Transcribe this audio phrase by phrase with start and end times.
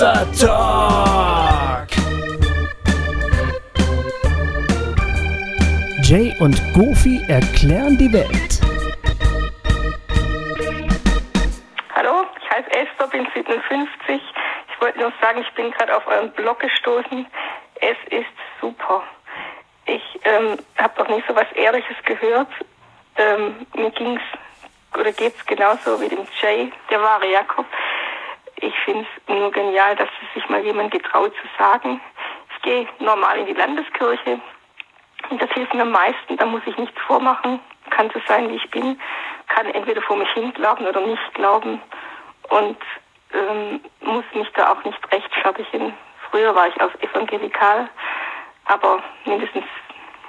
[0.00, 1.88] Hossa Talk.
[6.02, 8.60] Jay und Goofy erklären die Welt.
[11.94, 14.22] Hallo, ich heiße Esther, bin 57.
[14.72, 17.26] Ich wollte nur sagen, ich bin gerade auf euren Blog gestoßen.
[17.74, 18.26] Es ist
[18.58, 19.02] super.
[19.84, 22.48] Ich ähm, habe noch nie so was Ehrliches gehört.
[23.16, 24.22] Ähm, mir ging's
[24.98, 27.66] oder geht's genauso wie dem Jay, der wahre Jakob.
[28.60, 32.00] Ich finde es nur genial, dass es sich mal jemand getraut zu sagen.
[32.54, 34.40] Ich gehe normal in die Landeskirche
[35.30, 36.36] und das hilft mir am meisten.
[36.36, 39.00] Da muss ich nichts vormachen, kann so sein, wie ich bin,
[39.48, 41.80] kann entweder vor mich hin glauben oder nicht glauben
[42.50, 42.78] und
[43.32, 45.94] ähm, muss mich da auch nicht rechtfertigen.
[46.30, 47.88] Früher war ich auch evangelikal,
[48.66, 49.64] aber mindestens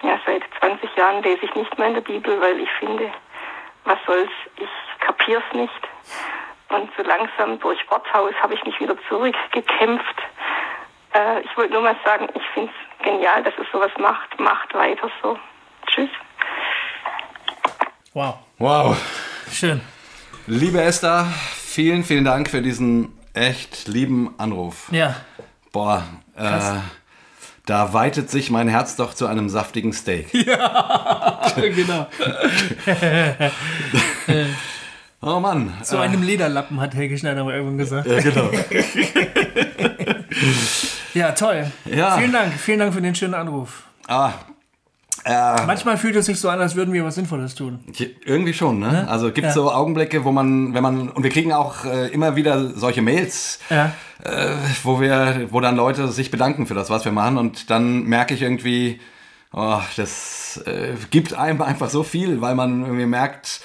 [0.03, 3.11] ja, seit 20 Jahren lese ich nicht mehr in der Bibel, weil ich finde,
[3.83, 5.87] was soll's, ich kapier's nicht.
[6.71, 10.15] Und so langsam durch Worthaus habe ich mich wieder zurückgekämpft.
[11.13, 14.39] Äh, ich wollte nur mal sagen, ich finde es genial, dass es sowas macht.
[14.39, 15.37] Macht weiter so.
[15.87, 16.09] Tschüss.
[18.13, 18.35] Wow.
[18.57, 18.97] Wow.
[19.51, 19.81] Schön.
[20.47, 24.87] Liebe Esther, vielen, vielen Dank für diesen echt lieben Anruf.
[24.91, 25.15] Ja.
[25.73, 26.03] Boah,
[26.37, 26.79] äh,
[27.65, 30.31] da weitet sich mein Herz doch zu einem saftigen Steak.
[30.31, 32.07] genau.
[35.21, 35.71] Oh Mann.
[35.83, 38.07] Zu einem Lederlappen hat Helge Schneider mal irgendwann gesagt.
[38.07, 38.49] Ja, genau.
[41.13, 41.69] Ja, toll.
[41.85, 42.17] Ja.
[42.17, 42.53] Vielen Dank.
[42.53, 43.83] Vielen Dank für den schönen Anruf.
[44.07, 44.31] Ah,
[45.25, 47.79] äh, Manchmal fühlt es sich so an, als würden wir was Sinnvolles tun.
[48.25, 49.07] irgendwie schon, ne?
[49.09, 49.53] Also gibt Ja.
[49.53, 53.59] so Augenblicke, wo man, wenn man, und wir kriegen auch äh, immer wieder solche Mails,
[53.69, 53.91] Ja.
[54.23, 54.51] äh,
[54.83, 58.33] wo wir, wo dann Leute sich bedanken für das, was wir machen und dann merke
[58.33, 58.99] ich irgendwie,
[59.51, 63.59] oh, das äh, gibt einem einfach so viel, weil man irgendwie merkt,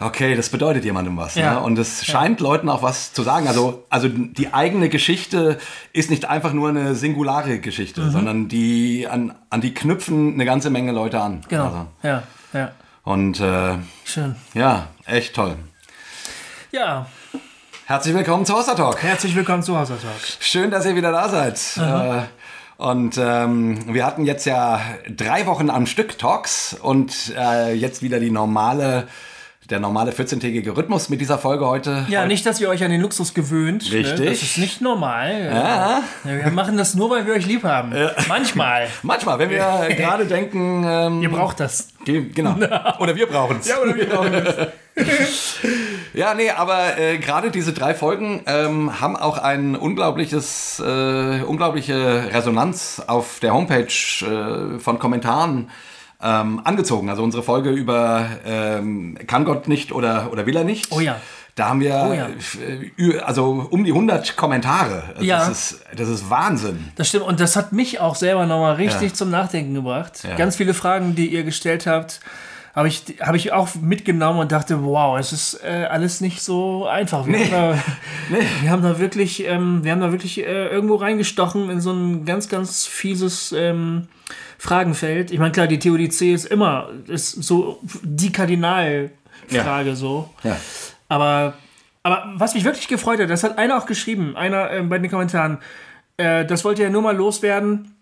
[0.00, 1.34] okay, das bedeutet jemandem was.
[1.34, 1.54] Ja.
[1.54, 1.60] Ne?
[1.60, 3.48] Und es scheint Leuten auch was zu sagen.
[3.48, 5.58] Also, also die eigene Geschichte
[5.92, 8.10] ist nicht einfach nur eine singulare Geschichte, Mhm.
[8.10, 11.40] sondern die an, an die knüpfen eine ganze Menge Leute an.
[11.48, 11.64] Genau.
[11.64, 12.22] Also, Ja.
[12.52, 12.70] Ja.
[13.04, 13.74] und äh,
[14.04, 14.36] Schön.
[14.54, 15.56] ja, echt toll.
[16.72, 17.06] Ja.
[17.86, 19.02] Herzlich willkommen zu Hossa Talk.
[19.02, 20.20] Herzlich willkommen zu Hauser Talk.
[20.40, 21.60] Schön, dass ihr wieder da seid.
[21.76, 22.22] Äh,
[22.82, 28.18] und ähm, wir hatten jetzt ja drei Wochen am Stück Talks und äh, jetzt wieder
[28.20, 29.06] die normale,
[29.70, 32.06] der normale 14-tägige Rhythmus mit dieser Folge heute.
[32.08, 33.82] Ja, nicht, dass ihr euch an den Luxus gewöhnt.
[33.92, 34.18] Richtig.
[34.20, 34.26] Ne?
[34.26, 35.50] Das ist nicht normal.
[35.52, 36.02] Ja.
[36.24, 37.92] Ja, wir machen das nur, weil wir euch lieb haben.
[38.28, 38.86] Manchmal.
[39.02, 39.58] Manchmal, wenn wir
[39.96, 41.88] gerade denken, ähm, Ihr braucht das.
[42.04, 42.54] ge- genau,
[43.00, 43.68] oder wir brauchen es.
[43.68, 44.68] Ja, oder wir brauchen das.
[46.14, 52.30] Ja, nee, aber äh, gerade diese drei Folgen ähm, haben auch ein unglaubliches, äh, unglaubliche
[52.32, 55.70] Resonanz auf der Homepage äh, von Kommentaren
[56.22, 57.10] ähm, angezogen.
[57.10, 60.90] Also unsere Folge über ähm, kann Gott nicht oder, oder will er nicht.
[60.92, 61.16] Oh ja.
[61.54, 62.28] Da haben wir Oh ja.
[62.98, 65.14] äh, also um die 100 Kommentare.
[65.20, 65.38] Ja.
[65.38, 66.88] Das, ist, das ist Wahnsinn.
[66.96, 67.24] Das stimmt.
[67.24, 69.14] Und das hat mich auch selber nochmal richtig Ja.
[69.14, 70.22] zum Nachdenken gebracht.
[70.28, 70.36] Ja.
[70.36, 72.20] Ganz viele Fragen, die ihr gestellt habt,
[72.74, 76.86] habe ich, habe ich auch mitgenommen und dachte, wow, es ist äh, alles nicht so
[76.86, 77.24] einfach.
[77.26, 77.44] Wir, Nee.
[77.46, 77.78] haben, da,
[78.30, 78.46] Nee.
[78.60, 82.26] wir haben da wirklich, ähm, wir haben da wirklich äh, irgendwo reingestochen in so ein
[82.26, 84.08] ganz, ganz fieses ähm,
[84.58, 85.30] Fragenfeld.
[85.30, 90.30] Ich meine, klar, die Theodizee ist immer, ist so die Kardinalfrage so.
[90.42, 90.56] Ja.
[91.08, 91.54] Aber,
[92.02, 95.10] aber was mich wirklich gefreut hat, das hat einer auch geschrieben, einer ähm, bei den
[95.10, 95.58] Kommentaren,
[96.16, 97.94] äh, das wollte er nur mal loswerden.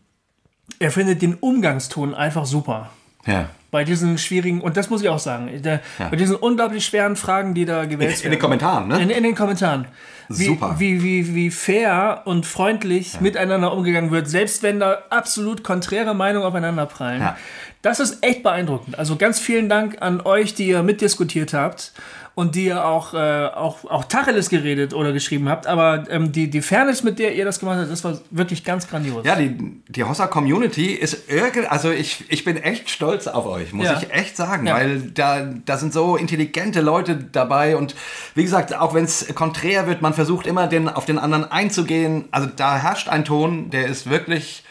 [0.79, 2.91] Er findet den Umgangston einfach super.
[3.27, 3.49] Ja.
[3.71, 7.55] Bei diesen schwierigen, und das muss ich auch sagen, der, bei diesen unglaublich schweren Fragen,
[7.55, 8.25] die da gewählt werden.
[8.25, 9.03] In den Kommentaren, ne?
[9.03, 9.87] In, in den Kommentaren.
[10.29, 10.59] Wie.
[10.79, 16.47] Wie, wie, wie fair und freundlich miteinander umgegangen wird, selbst wenn da absolut konträre Meinungen
[16.47, 17.21] aufeinanderprallen.
[17.21, 17.37] Ja.
[17.85, 18.99] Das ist echt beeindruckend.
[18.99, 21.93] Also ganz vielen Dank an euch, die ihr mitdiskutiert habt
[22.35, 25.67] und die ihr auch, äh, auch, auch Tacheles geredet oder geschrieben habt.
[25.67, 28.89] Aber ähm, die, die Fairness, mit der ihr das gemacht habt, das war wirklich ganz
[28.89, 29.27] grandios.
[29.27, 33.75] Ja, die, die Hossa Community ist irgendwie, also ich, ich bin echt stolz auf euch,
[33.75, 34.01] muss Ja.
[34.01, 34.77] ich echt sagen, Ja.
[34.77, 37.95] weil da, da sind so intelligente Leute dabei und
[38.35, 42.25] wie gesagt, auch wenn es konträr wird, man versucht immer den, auf den anderen einzugehen,
[42.31, 44.65] also da herrscht ein Ton, der ist wirklich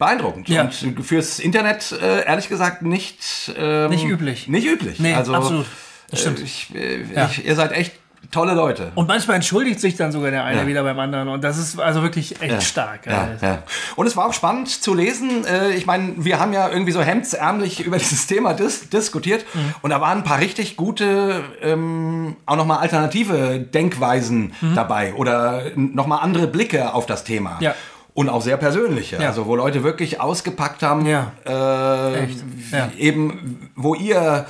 [0.00, 0.62] beeindruckend Ja.
[0.62, 4.48] und fürs Internet äh, ehrlich gesagt nicht ähm, Nicht üblich.
[4.48, 4.98] Nicht üblich.
[4.98, 5.66] Nee, also, absolut.
[6.10, 6.40] Das stimmt.
[6.40, 7.28] Äh, ich, äh, Ja.
[7.30, 7.92] ich, ihr seid echt
[8.30, 8.92] tolle Leute.
[8.94, 10.66] Und manchmal entschuldigt sich dann sogar der eine Ja.
[10.66, 11.28] wieder beim anderen.
[11.28, 13.06] Und das ist also wirklich echt stark.
[13.06, 13.62] Ja, ja.
[13.96, 15.44] Und es war auch spannend zu lesen.
[15.76, 19.44] Ich meine, wir haben ja irgendwie so hemdsärmlich über dieses Thema dis diskutiert.
[19.54, 19.74] Mhm.
[19.82, 25.14] Und da waren ein paar richtig gute, ähm, auch nochmal alternative Denkweisen dabei.
[25.14, 27.58] Oder nochmal andere Blicke auf das Thema.
[28.14, 29.16] Und auch sehr persönliche.
[29.20, 29.28] Ja.
[29.28, 31.32] Also wo Leute wirklich ausgepackt haben, Ja.
[31.46, 32.38] äh, Echt.
[32.72, 32.90] Ja.
[32.98, 34.46] eben, wo ihr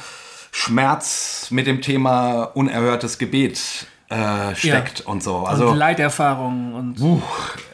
[0.53, 5.45] Schmerz mit dem Thema unerhörtes Gebet äh, steckt und so.
[5.45, 7.01] Also und Leiterfahrungen und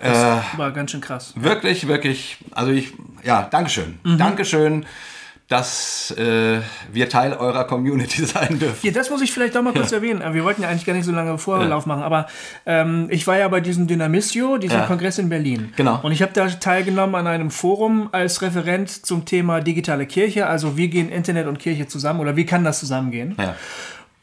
[0.02, 1.32] das war ganz schön krass.
[1.36, 2.92] wirklich, wirklich, also ich,
[3.22, 3.98] ja, Dankeschön.
[4.04, 4.18] Mhm.
[4.18, 4.86] Dankeschön,
[5.48, 6.60] dass äh,
[6.92, 8.84] wir Teil eurer Community sein dürfen.
[8.84, 10.22] Ja, das muss ich vielleicht doch mal kurz erwähnen.
[10.34, 12.26] Wir wollten ja eigentlich gar nicht so lange Vorlauf machen, aber
[12.66, 14.86] ähm, ich war ja bei diesem Dynamissio, diesem Ja.
[14.86, 15.72] Kongress in Berlin.
[15.76, 16.00] Genau.
[16.02, 20.76] Und ich habe da teilgenommen an einem Forum als Referent zum Thema digitale Kirche, also
[20.76, 23.36] wie gehen Internet und Kirche zusammen oder wie kann das zusammengehen?
[23.38, 23.54] Ja.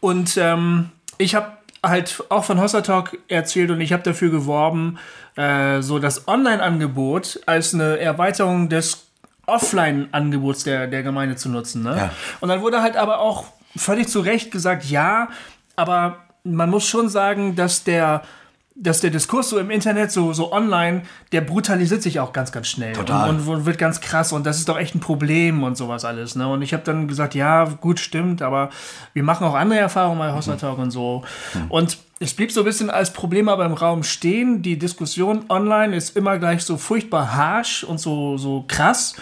[0.02, 4.98] Und ähm, ich habe halt auch von Hossa Talk erzählt und ich habe dafür geworben,
[5.36, 9.06] äh, so das Online-Angebot als eine Erweiterung des
[9.46, 11.84] Offline-Angebots der, der Gemeinde zu nutzen.
[11.84, 11.98] Ne?
[11.98, 12.10] Ja.
[12.40, 13.46] Und dann wurde halt aber auch
[13.76, 15.30] völlig zu Recht gesagt, ja,
[15.76, 18.24] aber man muss schon sagen, dass der
[18.76, 22.68] dass der Diskurs so im Internet, so, so online, der brutalisiert sich auch ganz, ganz
[22.68, 22.94] schnell.
[22.94, 23.30] Total.
[23.30, 26.36] Und, und wird ganz krass und das ist doch echt ein Problem und sowas alles.
[26.36, 26.48] Ne?
[26.48, 28.70] Und ich habe dann gesagt, ja, gut, stimmt, aber
[29.14, 31.24] wir machen auch andere Erfahrungen bei Hossa Talk und so.
[31.70, 34.62] Und es blieb so ein bisschen als Problem aber im Raum stehen.
[34.62, 39.16] Die Diskussion online ist immer gleich so furchtbar harsh und so, so krass.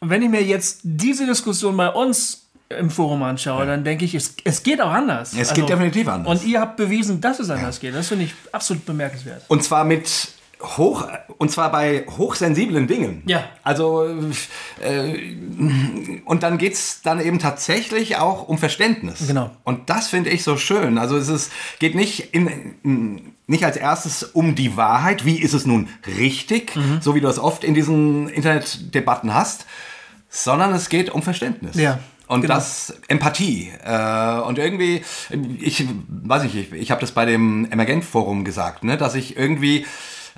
[0.00, 2.41] Und wenn ich mir jetzt diese Diskussion bei uns
[2.78, 5.32] im Forum anschaue, dann denke ich, es, es geht auch anders.
[5.34, 6.40] Es geht definitiv anders.
[6.42, 7.94] Und ihr habt bewiesen, dass es anders geht.
[7.94, 9.42] Das finde ich absolut bemerkenswert.
[9.48, 10.28] Und zwar mit
[10.62, 11.08] hoch,
[11.38, 13.22] und zwar bei hochsensiblen Dingen.
[13.26, 13.44] Ja.
[13.64, 14.06] Also,
[14.80, 15.34] äh,
[16.24, 19.26] und dann geht's dann eben tatsächlich auch um Verständnis.
[19.26, 19.50] Genau.
[19.64, 20.98] Und das finde ich so schön.
[20.98, 25.52] Also es ist, geht nicht in, in nicht als erstes um die Wahrheit, wie ist
[25.52, 27.00] es nun richtig, Mhm.
[27.02, 29.66] so wie du das oft in diesen Internetdebatten hast,
[30.30, 31.76] sondern es geht um Verständnis.
[31.76, 31.98] Ja,
[32.28, 32.54] Und genau.
[32.54, 33.70] das Empathie.
[33.84, 35.02] Äh, und irgendwie,
[35.60, 39.84] ich weiß nicht, ich, ich habe das bei dem Emergent-Forum gesagt, ne, dass ich irgendwie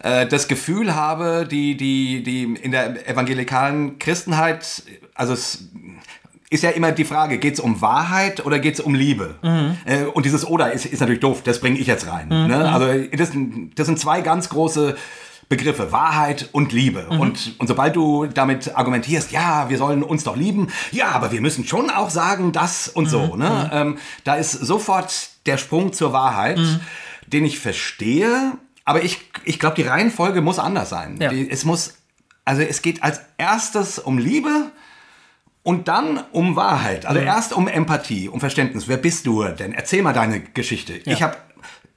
[0.03, 4.83] äh, das Gefühl habe, die, die, die in der evangelikalen Christenheit,
[5.15, 5.69] also es
[6.51, 9.37] ist ja immer die Frage, geht es um Wahrheit oder geht es um Liebe?
[9.85, 12.29] Äh, und dieses Oder ist, ist natürlich doof, das bringe ich jetzt rein.
[12.29, 12.73] Ne?
[12.73, 12.87] Also
[13.17, 13.33] das,
[13.75, 14.97] das sind zwei ganz große
[15.49, 17.07] Begriffe, Wahrheit und Liebe.
[17.09, 21.41] Und, und sobald du damit argumentierst, ja, wir sollen uns doch lieben, ja, aber wir
[21.41, 23.37] müssen schon auch sagen, das und so.
[23.37, 23.71] Ne?
[23.73, 26.59] Ähm, da ist sofort der Sprung zur Wahrheit,
[27.27, 28.53] den ich verstehe,
[28.85, 31.19] aber ich, ich glaube, die Reihenfolge muss anders sein.
[31.21, 31.31] Ja.
[31.31, 31.95] Die, es muss,
[32.45, 34.71] also es geht als erstes um Liebe,
[35.65, 37.07] und dann um Wahrheit.
[37.07, 38.87] Also erst um Empathie, um Verständnis.
[38.87, 39.73] Wer bist du denn?
[39.73, 40.93] Erzähl mal deine Geschichte.
[41.07, 41.37] Ich habe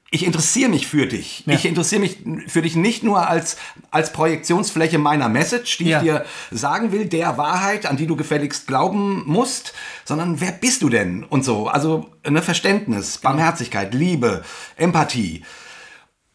[0.10, 1.44] ich interessiere mich für dich.
[1.48, 2.18] Ich interessiere mich
[2.48, 3.58] für dich nicht nur als,
[3.92, 5.98] als Projektionsfläche meiner Message, die Ja.
[5.98, 9.74] ich dir sagen will, der Wahrheit, an die du gefälligst glauben musst,
[10.06, 11.24] sondern wer bist du denn?
[11.26, 11.68] Und so.
[11.68, 14.44] Also eine Verständnis, Barmherzigkeit, Liebe,
[14.78, 15.44] Empathie.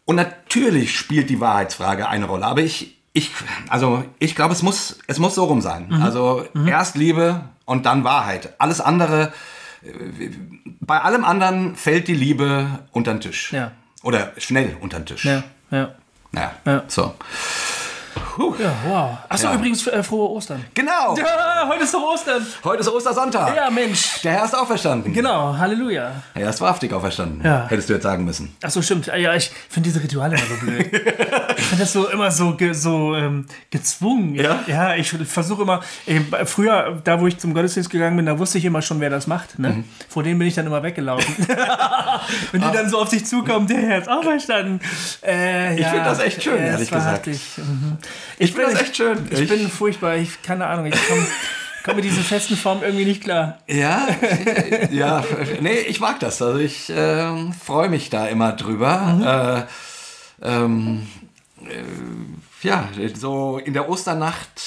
[0.04, 3.30] Und natürlich spielt die Wahrheitsfrage eine Rolle, aber ich, ich,
[3.68, 5.86] also ich glaube, es muss, es muss so rum sein.
[5.88, 6.02] Mhm.
[6.02, 8.54] Also erst Liebe und dann Wahrheit.
[8.58, 9.32] Alles andere,
[10.80, 13.52] bei allem anderen fällt die Liebe unter den Tisch.
[13.52, 13.72] Ja.
[14.02, 15.24] Oder schnell unter den Tisch.
[15.24, 15.94] Ja, ja.
[16.32, 16.84] Naja, Ja.
[16.88, 17.14] so.
[18.58, 19.18] Ja, wow.
[19.28, 19.54] Achso, Ja.
[19.54, 20.64] übrigens, äh, frohe Ostern.
[20.74, 22.46] Genau, Ja, heute ist doch Ostern.
[22.64, 23.54] heute ist Ostersonntag.
[23.56, 24.20] Ja, Mensch.
[24.22, 25.12] Der Herr ist auferstanden.
[25.12, 26.12] Genau, Halleluja.
[26.34, 27.42] Er ist wahrhaftig auferstanden.
[27.44, 27.66] Ja.
[27.68, 28.54] Hättest du jetzt sagen müssen.
[28.62, 29.06] Ach so, stimmt.
[29.06, 30.90] Ja, ich finde diese Rituale immer so blöd.
[31.56, 34.34] ich finde das so immer so, ge, so ähm, gezwungen.
[34.34, 34.60] Ja?
[34.66, 38.58] Ja, ich versuche immer, äh, früher, da wo ich zum Gottesdienst gegangen bin, da wusste
[38.58, 39.58] ich immer schon, wer das macht.
[39.58, 39.68] Ne?
[39.70, 39.84] Mhm.
[40.08, 41.34] Vor denen bin ich dann immer weggelaufen.
[42.52, 44.80] Wenn die dann so auf dich zukommen, der Herr ist auferstanden.
[45.24, 47.26] Äh, Ich finde das echt schön, ehrlich gesagt.
[47.26, 47.98] Mhm.
[48.38, 49.28] Ich finde bin- das echt schön.
[49.30, 51.26] Ich, Ich- bin furchtbar, ich keine Ahnung, ich komme
[51.84, 53.58] komm mit dieser festen Form irgendwie nicht klar.
[53.66, 54.06] Ja,
[54.90, 55.24] ja,
[55.60, 56.40] nee, ich mag das.
[56.42, 59.66] Also ich ähm, freue mich da immer drüber.
[60.42, 61.06] Äh, ähm,
[61.64, 64.60] äh, ja, so in der Osternacht,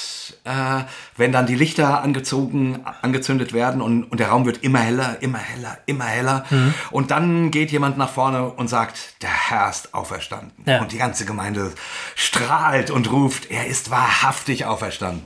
[0.46, 0.84] äh,
[1.16, 5.38] wenn dann die Lichter angezogen, angezündet werden und, und der Raum wird immer heller, immer
[5.38, 6.44] heller, immer heller.
[6.90, 10.52] Und dann geht jemand nach vorne und sagt, der Herr ist auferstanden.
[10.64, 10.80] Ja.
[10.80, 11.72] Und die ganze Gemeinde
[12.14, 15.22] strahlt und ruft, er ist wahrhaftig auferstanden.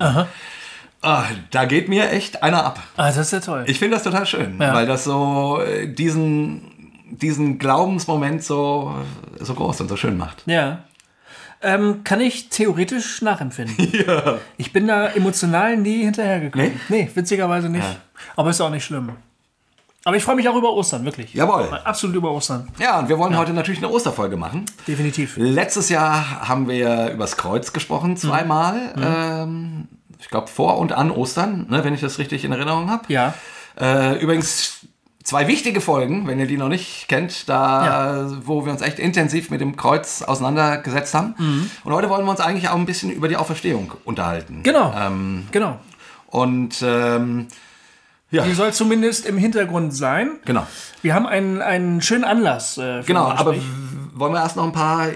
[1.03, 2.79] Ah, da geht mir echt einer ab.
[2.97, 3.65] Ah, das ist ja toll.
[3.67, 4.75] Ich finde das total schön, Ja.
[4.75, 8.95] weil das so äh, diesen, diesen Glaubensmoment so,
[9.39, 10.43] so groß und so schön macht.
[10.47, 10.81] Ja.
[11.63, 13.93] Ähm, kann ich theoretisch nachempfinden.
[14.07, 14.39] Ja.
[14.57, 16.81] Ich bin da emotional nie hinterhergekommen.
[16.89, 17.85] Nee, witzigerweise nicht.
[17.85, 17.97] Ja.
[18.37, 19.11] Aber ist auch nicht schlimm.
[20.05, 21.35] Aber ich freue mich auch über Ostern, wirklich.
[21.35, 21.69] Jawohl.
[21.85, 22.69] Absolut über Ostern.
[22.79, 24.65] Ja, und wir wollen heute natürlich eine Osterfolge machen.
[24.89, 25.35] Definitiv.
[25.37, 28.95] Letztes Jahr haben wir übers Kreuz gesprochen, zweimal.
[28.97, 29.03] Mhm.
[29.05, 29.89] Ähm,
[30.19, 33.13] ich glaube vor und an Ostern, ne, wenn ich das richtig in Erinnerung habe.
[33.13, 33.35] Ja.
[33.79, 34.80] Äh, übrigens
[35.25, 39.51] zwei wichtige Folgen, wenn ihr die noch nicht kennt, da wo wir uns echt intensiv
[39.51, 41.35] mit dem Kreuz auseinandergesetzt haben.
[41.39, 41.71] Mhm.
[41.85, 44.63] Und heute wollen wir uns eigentlich auch ein bisschen über die Auferstehung unterhalten.
[44.63, 44.95] Genau.
[44.99, 45.79] Ähm, Genau.
[46.29, 47.49] und ähm,
[48.33, 48.45] Ja.
[48.45, 50.39] Die soll zumindest im Hintergrund sein.
[50.45, 50.67] Genau.
[51.03, 52.79] Wir haben einen, einen schönen Anlass.
[52.79, 53.55] Äh, für Genau, aber.
[54.21, 55.09] Wollen wir erst noch ein paar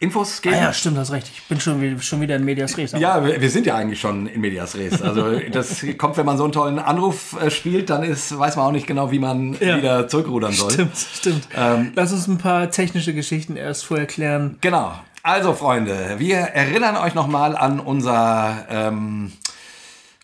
[0.00, 0.56] Infos geben?
[0.56, 1.30] Ah ja, stimmt, hast recht.
[1.32, 2.92] Ich bin schon, wieder- schon wieder in Medias Res.
[2.92, 5.00] Ja, wir wir sind ja eigentlich schon in Medias Res.
[5.00, 8.66] Also das kommt, wenn man so einen tollen Anruf äh, spielt, dann ist, weiß man
[8.66, 9.78] auch nicht genau, wie man Ja.
[9.78, 10.72] wieder zurückrudern soll.
[10.72, 11.48] Stimmt, stimmt.
[11.56, 14.58] Ähm, Lass uns ein paar technische Geschichten erst vorher klären.
[14.60, 14.92] Genau.
[15.22, 19.32] Also Freunde, wir erinnern euch nochmal an unser ähm,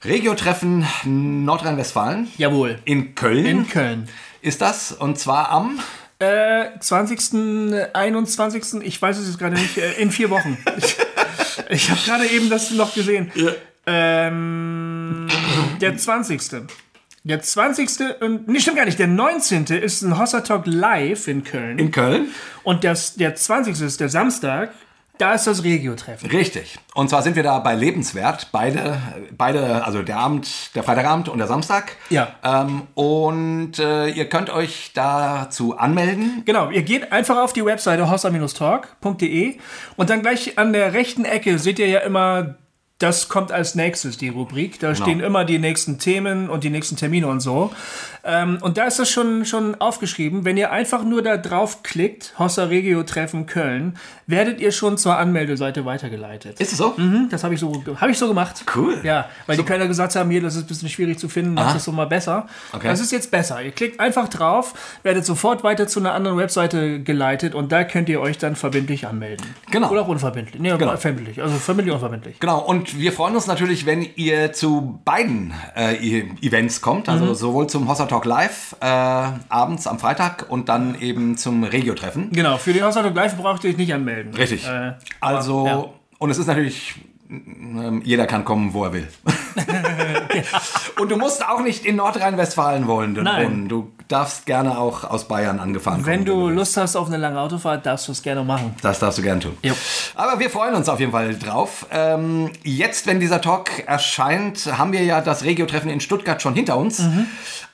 [0.05, 0.87] Regio-Treffen
[1.45, 2.79] Nordrhein-Westfalen Jawohl.
[2.85, 3.45] in Köln.
[3.47, 4.09] In Köln.
[4.43, 5.79] ist das und zwar am
[6.25, 10.59] Äh, 20., 21., ich weiß es jetzt gerade nicht, äh, in vier Wochen.
[11.71, 13.31] Ich, ich habe gerade eben das noch gesehen.
[13.87, 15.29] Ähm,
[15.81, 16.41] der 20.
[17.23, 17.89] Der 20.
[18.21, 19.67] und, nee, stimmt gar nicht, der 19.
[19.67, 21.79] ist ein Hossa Talk live in Köln.
[21.79, 22.29] in Köln.
[22.65, 23.81] und das, der 20.
[23.81, 24.75] ist der Samstag,
[25.19, 26.29] da ist das Regio-Treffen.
[26.31, 26.79] Richtig.
[26.95, 29.01] Und zwar sind wir da bei Lebenswert, beide,
[29.37, 31.97] beide, also der Abend, der Freitagabend und der Samstag.
[32.11, 32.35] Ja.
[32.43, 36.43] Ähm, und äh, ihr könnt euch dazu anmelden.
[36.45, 39.59] Genau, ihr geht einfach auf die Webseite hossa-talk.de
[39.97, 42.57] und dann gleich an der rechten Ecke seht ihr ja immer,
[43.05, 44.81] das kommt als nächstes, die Rubrik.
[44.81, 47.71] Da stehen immer die nächsten Themen und die nächsten Termine und so.
[48.27, 50.47] Ähm, und da ist das schon, schon aufgeschrieben.
[50.47, 55.19] Wenn ihr einfach nur da drauf klickt, Hossa Regio Treffen Köln, werdet ihr schon zur
[55.19, 56.59] Anmeldeseite weitergeleitet.
[56.59, 56.95] Ist es so?
[56.97, 58.65] Mhm, das habe ich, so, hab ich so gemacht.
[58.75, 58.99] Cool.
[59.03, 61.77] Ja, weil die Kölner gesagt haben, hier, das ist ein bisschen schwierig zu finden, macht
[61.77, 62.47] das so mal besser.
[62.73, 62.89] Okay.
[62.89, 63.61] Das ist jetzt besser.
[63.63, 68.09] Ihr klickt einfach drauf, werdet sofort weiter zu einer anderen Webseite geleitet und da könnt
[68.09, 69.45] ihr euch dann verbindlich anmelden.
[69.71, 69.91] Genau.
[69.91, 70.63] Oder auch unverbindlich.
[70.63, 70.97] Nee, Genau.
[70.97, 71.43] verbindlich.
[71.43, 72.41] Also verbindlich und unverbindlich.
[72.41, 77.25] Genau, und wir freuen uns natürlich, wenn ihr zu beiden äh, E- Events kommt, also
[77.27, 77.35] Mhm.
[77.35, 82.31] sowohl zum Hossa Talk Live äh, abends am Freitag und dann eben zum Regio-Treffen.
[82.33, 84.35] Genau, für den Haushaltung live braucht ihr euch nicht anmelden.
[84.35, 84.67] Richtig.
[84.67, 85.85] Äh, also, ja.
[86.19, 86.95] und es ist natürlich,
[87.31, 89.09] ähm, jeder kann kommen, wo er will.
[90.99, 93.47] Und du musst auch nicht in Nordrhein-Westfalen wollen, Nein.
[93.47, 93.69] wohnen.
[93.69, 96.41] Du darfst gerne auch aus Bayern angefahren wenn kommen.
[96.41, 98.75] du Lust hast auf eine lange Autofahrt, darfst du es gerne machen.
[98.83, 99.57] Das darfst du gern tun.
[99.63, 99.73] Jo.
[100.15, 101.87] Aber wir freuen uns auf jeden Fall drauf.
[101.91, 106.77] Ähm, jetzt, wenn dieser Talk erscheint, haben wir ja das Regio-Treffen in Stuttgart schon hinter
[106.77, 106.99] uns.
[107.01, 107.27] Mhm.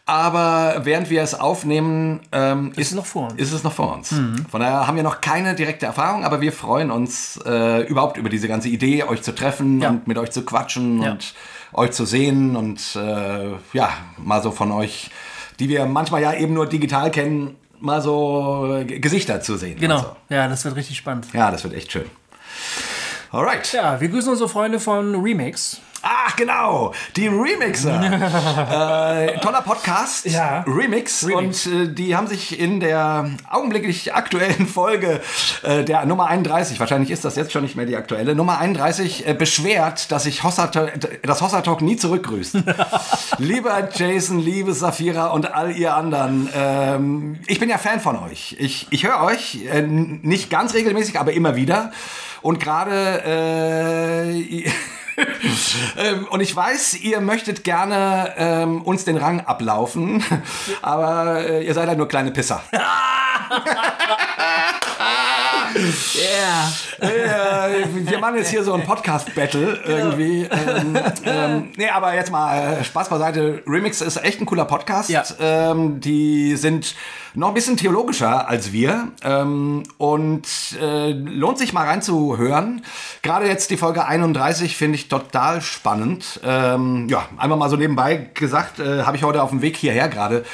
[0.07, 3.35] Aber während wir es aufnehmen, ähm, ist, es noch vor uns.
[3.35, 3.39] Mhm.
[3.39, 4.09] Ist es noch vor uns.
[4.51, 8.29] Von daher haben wir noch keine direkte Erfahrung, aber wir freuen uns äh, überhaupt über
[8.29, 9.91] diese ganze Idee, euch zu treffen Ja.
[9.91, 11.13] und mit euch zu quatschen Ja.
[11.13, 11.35] und
[11.73, 15.11] euch zu sehen und äh, ja, mal so von euch,
[15.59, 19.79] die wir manchmal ja eben nur digital kennen, mal so äh, Gesichter zu sehen.
[19.79, 19.97] Genau.
[19.97, 20.17] Also.
[20.29, 21.27] Ja, das wird richtig spannend.
[21.33, 22.07] Ja, das wird echt schön.
[23.33, 23.73] Alright.
[23.73, 25.81] Ja, wir grüßen unsere Freunde von Remix.
[26.03, 26.95] Ach, genau.
[27.17, 28.01] Die Remixer.
[29.35, 30.25] äh, toller Podcast.
[30.27, 30.65] Ja.
[30.67, 31.27] Remix.
[31.27, 31.67] Remix.
[31.67, 35.21] Und äh, die haben sich in der augenblicklich aktuellen Folge
[35.63, 39.27] äh, der Nummer 31, wahrscheinlich ist das jetzt schon nicht mehr die aktuelle, Nummer 31,
[39.27, 40.71] äh, beschwert, dass sich Hossa,
[41.23, 42.57] das Hossa Talk nie zurückgrüßt.
[43.39, 48.57] Lieber Jason, liebe Safira und all ihr anderen, ähm, ich bin ja Fan von euch.
[48.59, 51.93] Ich, ich höre euch äh, nicht ganz regelmäßig, aber immer wieder.
[52.43, 54.71] Und gerade äh,
[55.97, 60.23] ähm, und ich weiß, ihr möchtet gerne ähm, uns den Rang ablaufen,
[60.83, 62.63] aber äh, ihr seid halt nur kleine Pisser.
[67.01, 70.43] äh, wir machen jetzt hier so ein Podcast-Battle irgendwie.
[70.43, 73.63] Ähm, ähm, nee, aber jetzt mal äh, Spaß beiseite.
[73.67, 75.11] Remix ist echt ein cooler Podcast.
[75.11, 75.25] Ja.
[75.39, 76.95] Ähm, die sind
[77.35, 80.47] noch ein bisschen theologischer als wir ähm, und
[80.81, 82.85] äh, lohnt sich mal reinzuhören.
[83.23, 86.41] Gerade jetzt die Folge 31 finde ich total spannend.
[86.45, 90.09] Ähm, ja, einfach mal so nebenbei gesagt, äh, habe ich heute auf dem Weg hierher
[90.09, 90.45] gerade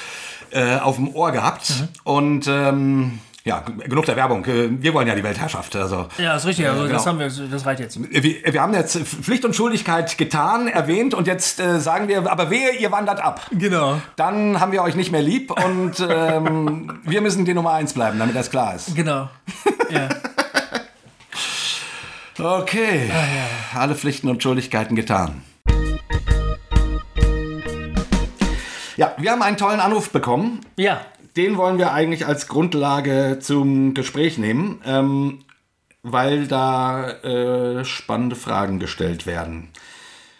[0.50, 1.73] äh, auf dem Ohr gehabt
[2.04, 4.44] und ähm, ja, genug der Werbung.
[4.44, 5.76] Äh, Wir wollen ja die Weltherrschaft.
[5.76, 6.66] Also Ja, ist richtig.
[6.68, 7.06] Also, das genau.
[7.06, 7.96] haben wir, das reicht jetzt.
[8.10, 12.50] wir, wir haben jetzt Pflicht und Schuldigkeit getan, erwähnt und jetzt äh, sagen wir, aber
[12.50, 13.40] wehe, ihr wandert ab.
[13.52, 14.00] Genau.
[14.16, 18.18] Dann haben wir euch nicht mehr lieb und ähm, wir müssen die Nummer eins bleiben,
[18.18, 18.96] damit das klar ist.
[18.96, 19.28] Genau.
[19.90, 20.08] Ja.
[22.38, 23.10] Okay,
[23.74, 25.42] alle Pflichten und Schuldigkeiten getan.
[28.96, 30.60] Ja, wir haben einen tollen Anruf bekommen.
[30.76, 31.00] ja.
[31.36, 35.44] Den wollen wir eigentlich als Grundlage zum Gespräch nehmen, ähm,
[36.02, 39.70] weil da äh, spannende Fragen gestellt werden.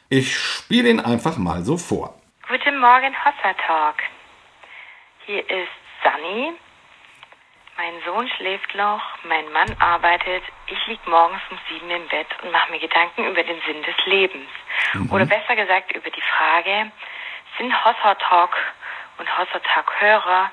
[0.09, 2.15] Ich spiele ihn einfach mal so vor.
[2.49, 3.97] Guten Morgen, Hossa Talk.
[5.27, 6.55] Hier ist Sunny.
[7.77, 10.45] Mein Sohn schläft noch, mein Mann arbeitet.
[10.67, 14.07] Ich lieg morgens um sieben im Bett und mache mir Gedanken über den Sinn des
[14.07, 14.49] Lebens.
[15.11, 16.91] Oder besser gesagt über die Frage,
[17.59, 18.57] sind Hossa Talk
[19.19, 20.51] und Hossa Talk Hörer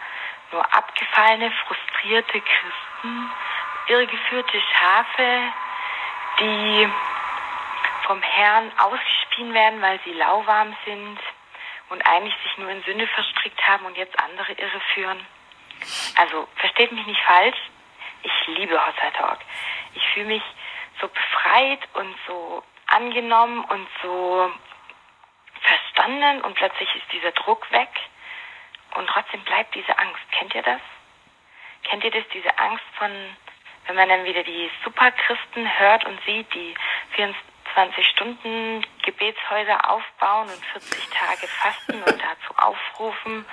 [0.53, 3.31] nur abgefallene, frustrierte Christen,
[3.87, 5.53] irregeführte Schafe,
[6.39, 6.89] die
[8.05, 11.19] vom Herrn ausgespien werden, weil sie lauwarm sind
[11.89, 15.25] und eigentlich sich nur in Sünde verstrickt haben und jetzt andere irreführen.
[16.17, 17.57] Also versteht mich nicht falsch,
[18.21, 19.39] ich liebe Hossa Talk.
[19.95, 20.43] Ich fühle mich
[21.01, 24.51] so befreit und so angenommen und so
[25.61, 27.89] verstanden und plötzlich ist dieser Druck weg
[28.95, 30.21] und trotzdem bleibt diese Angst.
[30.31, 30.81] Kennt ihr das?
[31.83, 33.11] Kennt ihr das, diese Angst von,
[33.87, 36.73] wenn man dann wieder die Superchristen hört und sieht, die
[37.15, 43.45] 24 Stunden Gebetshäuser aufbauen und 40 Tage fasten und dazu aufrufen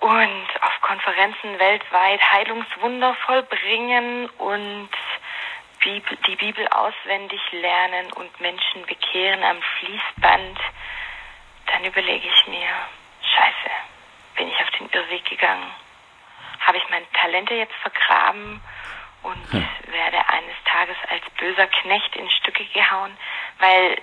[0.00, 4.90] und auf Konferenzen weltweit Heilungswunder vollbringen und
[5.84, 10.58] die Bibel auswendig lernen und Menschen bekehren am Fließband,
[11.66, 12.68] dann überlege ich mir,
[13.22, 13.70] scheiße,
[14.38, 15.70] bin ich auf den Irrweg gegangen?
[16.60, 18.62] Habe ich meine Talente jetzt vergraben
[19.22, 19.68] und hm.
[19.86, 23.16] werde eines Tages als böser Knecht in Stücke gehauen?
[23.58, 24.00] Weil,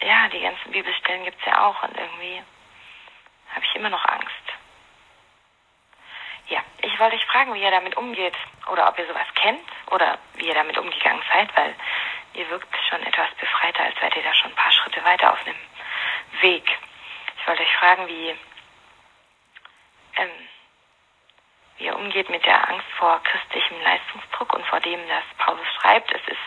[0.00, 2.42] ja, die ganzen Bibelstellen gibt es ja auch und irgendwie
[3.54, 4.28] habe ich immer noch Angst.
[6.48, 8.34] Ja, ich wollte euch fragen, wie ihr damit umgeht
[8.70, 11.74] oder ob ihr sowas kennt oder wie ihr damit umgegangen seid, weil
[12.34, 15.40] ihr wirkt schon etwas befreiter, als seid ihr da schon ein paar Schritte weiter auf
[15.46, 15.56] einem
[16.42, 16.64] Weg.
[17.40, 18.34] Ich wollte euch fragen, wie,
[20.16, 20.30] ähm,
[21.78, 26.12] wie ihr umgeht mit der Angst vor christlichem Leistungsdruck und vor dem, dass Paulus schreibt,
[26.12, 26.38] es ist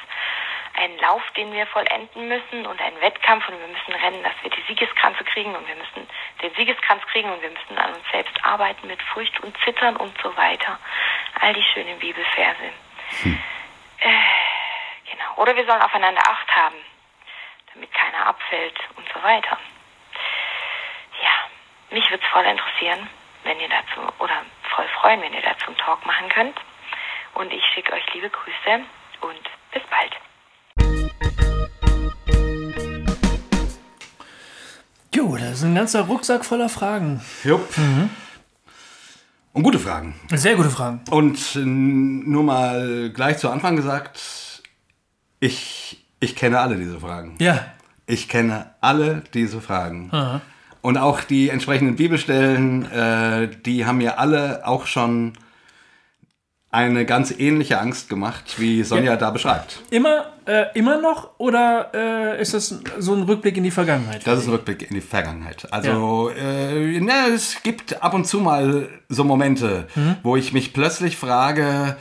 [0.77, 4.51] ein Lauf, den wir vollenden müssen und ein Wettkampf und wir müssen rennen, dass wir
[4.51, 6.07] die Siegeskranze kriegen und wir müssen
[6.41, 10.15] den Siegeskranz kriegen und wir müssen an uns selbst arbeiten mit Furcht und Zittern und
[10.21, 10.79] so weiter.
[11.41, 12.71] All die schönen Bibelverse.
[13.23, 13.43] Hm.
[13.99, 15.33] Äh, genau.
[15.37, 16.77] Oder wir sollen aufeinander Acht haben,
[17.73, 19.57] damit keiner abfällt und so weiter.
[21.23, 21.31] Ja,
[21.89, 23.09] mich würde es voll interessieren,
[23.47, 24.41] wenn ihr dazu, oder
[24.75, 26.57] voll freuen, wenn ihr dazu einen Talk machen könnt.
[27.33, 28.83] Und ich schicke euch liebe Grüße
[29.21, 29.39] und
[29.71, 30.13] bis bald.
[35.15, 37.21] Jo, das ist ein ganzer Rucksack voller Fragen.
[37.43, 37.77] Jupp.
[37.77, 38.09] Mhm.
[39.53, 40.19] Und gute Fragen.
[40.29, 41.01] Sehr gute Fragen.
[41.09, 44.61] Und äh, nur mal gleich zu Anfang gesagt,
[45.39, 47.35] ich, ich kenne alle diese Fragen.
[47.39, 47.65] Ja.
[48.05, 50.09] Ich kenne alle diese Fragen.
[50.11, 50.41] Aha.
[50.81, 55.33] Und auch die entsprechenden Bibelstellen, äh, die haben mir alle auch schon
[56.69, 59.15] eine ganz ähnliche Angst gemacht, wie Sonja ja.
[59.15, 59.81] da beschreibt.
[59.89, 64.27] Immer, äh, immer noch oder äh, ist das so ein Rückblick in die Vergangenheit?
[64.27, 65.71] Das ist ein Rückblick in die Vergangenheit.
[65.71, 66.35] Also ja.
[66.35, 70.17] äh, na, es gibt ab und zu mal so Momente, mhm.
[70.23, 71.95] wo ich mich plötzlich frage,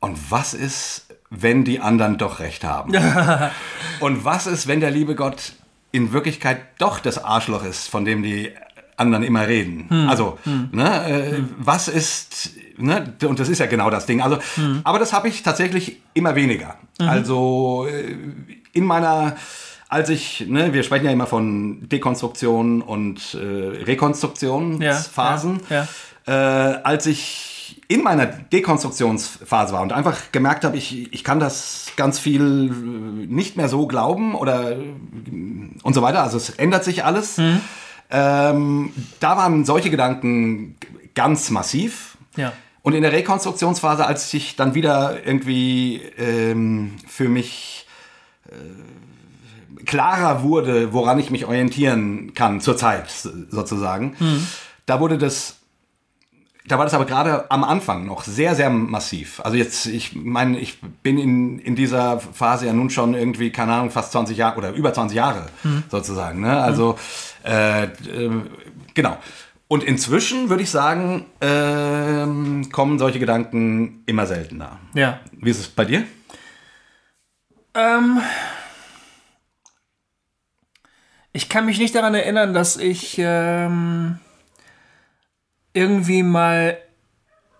[0.00, 2.94] und was ist, wenn die anderen doch recht haben?
[4.00, 5.52] und was ist, wenn der liebe Gott
[5.92, 8.50] in Wirklichkeit doch das Arschloch ist, von dem die
[8.96, 9.86] anderen immer reden.
[9.88, 10.08] Hm.
[10.08, 10.68] Also, hm.
[10.72, 11.54] Ne, äh, hm.
[11.58, 14.20] was ist, ne, und das ist ja genau das Ding.
[14.20, 14.80] Also, hm.
[14.84, 16.76] aber das habe ich tatsächlich immer weniger.
[17.00, 17.08] Mhm.
[17.08, 18.14] Also äh,
[18.72, 19.36] in meiner,
[19.88, 25.60] als ich, ne, wir sprechen ja immer von Dekonstruktion und äh, Rekonstruktionsphasen.
[25.70, 25.88] Ja, ja,
[26.26, 26.72] ja.
[26.76, 27.59] Äh, als ich
[27.90, 33.56] in meiner Dekonstruktionsphase war und einfach gemerkt habe, ich, ich kann das ganz viel nicht
[33.56, 36.22] mehr so glauben oder und so weiter.
[36.22, 37.38] Also es ändert sich alles.
[37.38, 37.60] Mhm
[38.10, 40.76] ähm, da waren solche Gedanken
[41.14, 42.16] ganz massiv.
[42.36, 42.52] Ja.
[42.82, 47.86] Und in der Rekonstruktionsphase, als ich dann wieder irgendwie ähm, für mich
[48.48, 53.10] äh, klarer wurde, woran ich mich orientieren kann, zur Zeit
[53.50, 54.46] sozusagen, mhm.
[54.86, 55.59] da wurde das
[56.66, 59.40] da war das aber gerade am Anfang noch sehr, sehr massiv.
[59.40, 63.72] Also jetzt, ich meine, ich bin in, in dieser Phase ja nun schon irgendwie, keine
[63.72, 65.84] Ahnung, fast 20 Jahre oder über 20 Jahre mhm.
[65.90, 66.40] sozusagen.
[66.40, 66.60] Ne?
[66.60, 66.98] Also,
[67.44, 67.50] mhm.
[67.50, 68.42] äh, äh,
[68.94, 69.16] genau.
[69.68, 74.80] Und inzwischen würde ich sagen, äh, kommen solche Gedanken immer seltener.
[74.94, 75.20] Ja.
[75.32, 76.04] Wie ist es bei dir?
[77.74, 78.20] Ähm,
[81.32, 84.18] ich kann mich nicht daran erinnern, dass ich ähm,
[85.72, 86.78] irgendwie mal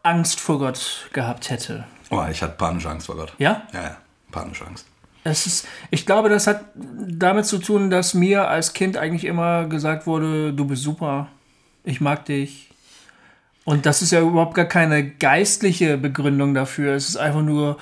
[0.03, 1.85] Angst vor Gott gehabt hätte.
[2.11, 3.33] Oh, ich hatte panische Angst vor Gott.
[3.39, 3.63] Ja?
[3.73, 3.97] Ja, ja,
[4.31, 4.87] panische Angst.
[5.23, 9.67] Es ist, ich glaube, das hat damit zu tun, dass mir als Kind eigentlich immer
[9.67, 11.29] gesagt wurde, du bist super,
[11.85, 12.71] ich mag dich.
[13.65, 16.95] Und das ist ja überhaupt gar keine geistliche Begründung dafür.
[16.95, 17.77] Es ist einfach nur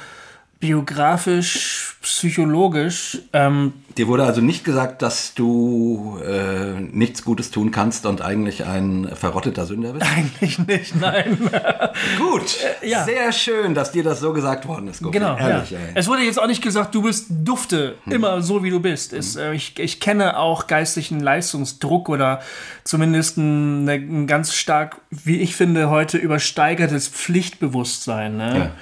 [0.61, 3.19] biografisch, psychologisch.
[3.33, 8.65] Ähm, Dir wurde also nicht gesagt, dass du äh, nichts Gutes tun kannst und eigentlich
[8.65, 10.07] ein verrotteter Sünder bist?
[10.17, 11.39] Eigentlich nicht, nein.
[12.19, 13.05] Gut, äh, ja.
[13.05, 15.01] sehr schön, dass dir das so gesagt worden ist.
[15.01, 15.19] Gofi.
[15.19, 15.79] Genau, Ehrlich, ja.
[15.95, 18.13] Es wurde jetzt auch nicht gesagt, du bist dufte, hm.
[18.13, 19.13] immer so wie du bist.
[19.13, 22.41] Es, äh, ich, ich kenne auch geistlichen Leistungsdruck oder
[22.83, 28.37] zumindest ein, ein ganz stark, wie ich finde, heute übersteigertes Pflichtbewusstsein.
[28.37, 28.73] Ne?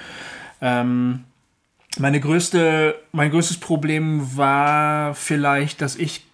[0.61, 0.81] Ja.
[0.81, 1.23] Ähm,
[1.99, 6.25] meine größte, mein größtes Problem war vielleicht, dass ich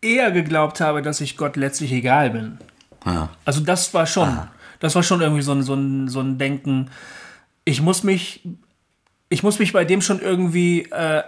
[0.00, 2.58] eher geglaubt habe, dass ich Gott letztlich egal bin.
[3.04, 3.30] Ja.
[3.44, 4.38] Also das war schon,
[4.80, 6.90] das war schon irgendwie so ein, so ein, so ein Denken.
[7.64, 8.42] Ich muss mich,
[9.28, 11.22] ich muss mich bei dem schon irgendwie, äh,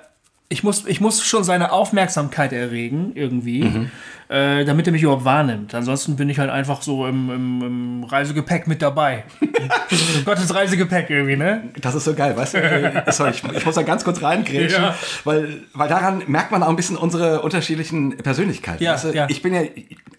[0.53, 3.89] ich muss, ich muss schon seine Aufmerksamkeit erregen irgendwie,
[4.29, 5.77] äh, damit er mich überhaupt wahrnimmt.
[5.77, 9.23] Ansonsten bin ich halt einfach so im, im, im Reisegepäck mit dabei.
[10.25, 11.71] Gottes Reisegepäck irgendwie, ne?
[11.81, 12.59] Das ist so geil, weißt du?
[12.61, 14.97] Äh, Sorry, ich, ich muss da ganz kurz reingrätschen, Ja.
[15.23, 18.83] weil, weil daran merkt man auch ein bisschen unsere unterschiedlichen Persönlichkeiten.
[18.83, 19.09] Ja, weißt du?
[19.15, 19.27] ja.
[19.31, 19.63] Ich bin ja,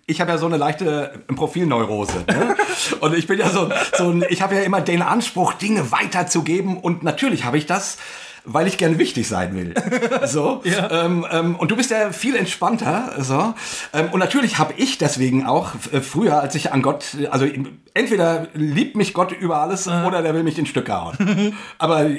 [0.06, 2.24] ich habe ja so eine leichte Profilneurose.
[2.28, 2.56] Ne?
[3.02, 6.78] und ich bin ja so, so ein, ich habe ja immer den Anspruch, Dinge weiterzugeben
[6.78, 7.98] und natürlich habe ich das.
[8.44, 9.74] Weil ich gerne wichtig sein will.
[10.26, 10.62] So.
[10.64, 11.06] Ja.
[11.06, 13.16] ähm, ähm, und du bist ja viel entspannter.
[13.20, 13.54] So.
[13.94, 17.46] Ähm, und natürlich habe ich deswegen auch äh, früher, als ich an Gott, also
[17.94, 21.56] entweder liebt mich Gott über alles oder der will mich in Stücke hauen.
[21.78, 22.10] Aber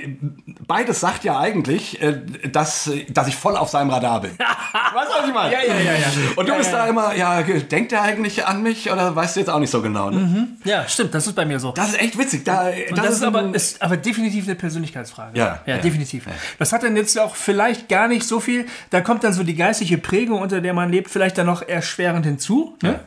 [0.66, 4.32] beides sagt ja eigentlich, äh, dass, dass ich voll auf seinem Radar bin.
[4.38, 5.52] weißt du, was ich meine?
[5.52, 6.06] Ja, ja, ja, ja.
[6.36, 9.36] Und du Ja, bist ja, da immer, ja, denkt er eigentlich an mich oder weißt
[9.36, 10.10] du jetzt auch nicht so genau?
[10.10, 10.48] Ne?
[10.64, 11.72] Ja, stimmt, das ist bei mir so.
[11.72, 12.44] Das ist echt witzig.
[12.44, 15.38] Da, Und das, ist, aber, ist aber definitiv eine Persönlichkeitsfrage.
[15.38, 16.26] Ja, ja, definitiv.
[16.58, 19.54] Das hat dann jetzt auch vielleicht gar nicht so viel, da kommt dann so die
[19.54, 22.76] geistliche Prägung, unter der man lebt, vielleicht dann noch erschwerend hinzu.
[22.82, 23.00] Ne?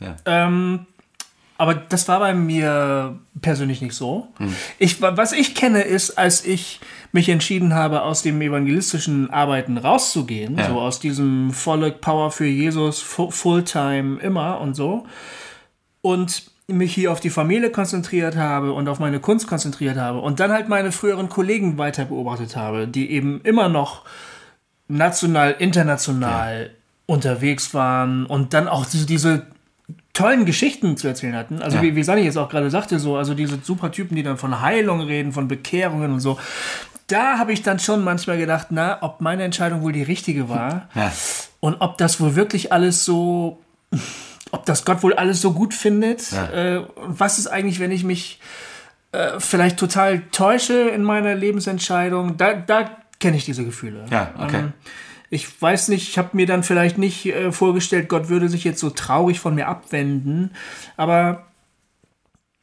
[0.00, 0.16] Ja.
[0.26, 0.86] Ähm,
[1.58, 4.28] aber das war bei mir persönlich nicht so.
[4.78, 6.80] Ich, was ich kenne, ist, als ich
[7.12, 10.68] mich entschieden habe, aus dem evangelistischen Arbeiten rauszugehen, Ja.
[10.68, 15.04] so aus diesem volle Power für Jesus, fu- Fulltime immer und so,
[16.00, 20.38] und mich hier auf die Familie konzentriert habe und auf meine Kunst konzentriert habe und
[20.38, 24.02] dann halt meine früheren Kollegen weiter beobachtet habe, die eben immer noch
[24.86, 26.70] national, international
[27.06, 29.46] unterwegs waren und dann auch diese, diese
[30.18, 31.62] tollen Geschichten zu erzählen hatten.
[31.62, 31.82] Also Ja.
[31.82, 34.60] wie, wie Sani jetzt auch gerade sagte, so, also diese super Typen, die dann von
[34.60, 36.38] Heilung reden, von Bekehrungen und so.
[37.06, 40.88] Da habe ich dann schon manchmal gedacht, na, ob meine Entscheidung wohl die richtige war
[40.94, 41.12] Ja.
[41.60, 43.58] und ob das wohl wirklich alles so,
[44.50, 46.32] ob das Gott wohl alles so gut findet.
[46.32, 46.50] Ja.
[46.50, 48.40] Äh, und was ist eigentlich, wenn ich mich
[49.12, 52.36] äh, vielleicht total täusche in meiner Lebensentscheidung?
[52.36, 54.04] Da, da kenne ich diese Gefühle.
[54.10, 54.56] Ja, okay.
[54.58, 54.72] Ähm,
[55.30, 58.80] ich weiß nicht, ich habe mir dann vielleicht nicht äh, vorgestellt, Gott würde sich jetzt
[58.80, 60.50] so traurig von mir abwenden,
[60.96, 61.44] aber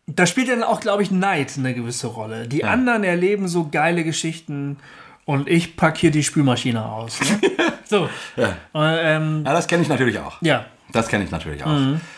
[0.07, 2.47] da spielt dann auch, glaube ich, Neid eine gewisse Rolle.
[2.47, 4.77] Die anderen erleben so geile Geschichten
[5.25, 7.19] und ich pack hier die Spülmaschine aus.
[7.21, 7.39] Ne?
[7.85, 8.07] so.
[8.35, 8.55] Ja.
[8.75, 10.41] Äh, ähm, ja, das kenne ich natürlich auch.
[10.41, 10.65] ja.
[10.91, 11.75] Das kenne ich natürlich auch.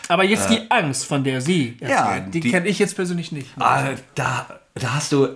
[0.10, 3.32] Aber jetzt die Angst, von der Sie erzählen, Ja, die, die- kenne ich jetzt persönlich
[3.32, 3.50] nicht.
[3.58, 5.30] Ah, da, da hast du, äh,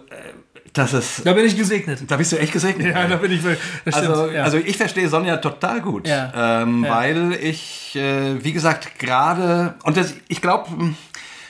[0.73, 1.99] das ist, Da bin ich gesegnet.
[2.07, 2.95] da bist du echt gesegnet.
[2.95, 3.41] Ja, da bin ich.
[3.93, 4.43] Also, ja.
[4.43, 6.61] also ich verstehe Sonja total gut, Ja.
[6.63, 6.95] ähm, Ja.
[6.95, 10.69] weil ich, äh, wie gesagt, gerade, und das, ich glaube,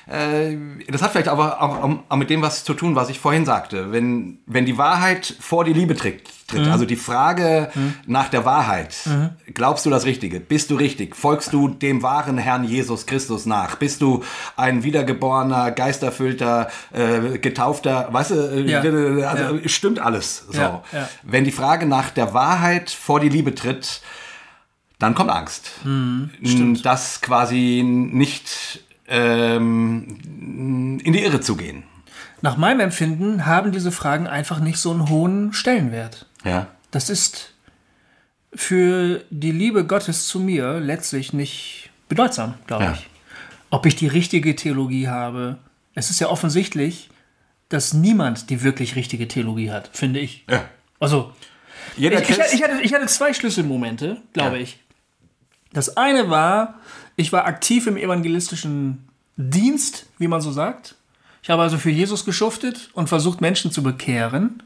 [0.08, 3.92] das hat vielleicht aber auch, mit dem was zu tun, was ich vorhin sagte.
[3.92, 6.72] Wenn, wenn die Wahrheit vor die Liebe tritt, tritt Mhm.
[6.72, 7.72] also die Frage
[8.08, 8.96] nach der Wahrheit,
[9.54, 10.40] glaubst du das Richtige?
[10.40, 11.16] Bist du richtig?
[11.16, 13.76] Folgst du dem wahren Herrn Jesus Christus nach?
[13.76, 14.24] Bist du
[14.58, 18.80] ein wiedergeborener, geisterfüllter, äh, getaufter, weißt du, äh, Ja.
[19.30, 19.68] also Ja.
[19.70, 20.46] stimmt alles.
[20.50, 20.60] So.
[20.60, 20.84] Ja.
[21.24, 24.02] Wenn die Frage nach der Wahrheit vor die Liebe tritt,
[25.00, 25.72] dann kommt Angst.
[25.84, 31.84] Mhm, Das quasi nicht ähm, in die Irre zu gehen.
[32.42, 36.26] Nach meinem Empfinden haben diese Fragen einfach nicht so einen hohen Stellenwert.
[36.44, 36.68] Ja.
[36.90, 37.54] Das ist
[38.54, 42.94] für die Liebe Gottes zu mir letztlich nicht bedeutsam, glaube Ja.
[42.94, 43.08] ich.
[43.70, 45.58] Ob ich die richtige Theologie habe.
[45.94, 47.10] Es ist ja offensichtlich,
[47.70, 50.44] dass niemand die wirklich richtige Theologie hat, finde ich.
[50.50, 50.66] ja.
[51.00, 51.34] Also,
[51.98, 54.64] Jeder ich, ich, ich, hatte, ich hatte zwei Schlüsselmomente, glaube Ja.
[54.64, 54.80] ich.
[55.74, 56.76] Das eine war,
[57.16, 59.08] ich war aktiv im evangelistischen
[59.38, 60.96] Dienst, wie man so sagt.
[61.44, 64.62] Ich habe also für Jesus geschuftet und versucht, Menschen zu bekehren.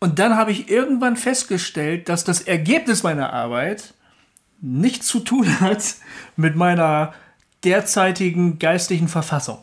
[0.00, 3.94] Und dann habe ich irgendwann festgestellt, dass das Ergebnis meiner Arbeit
[4.60, 5.82] nichts zu tun hat
[6.36, 7.12] mit meiner
[7.64, 9.58] derzeitigen geistlichen Verfassung.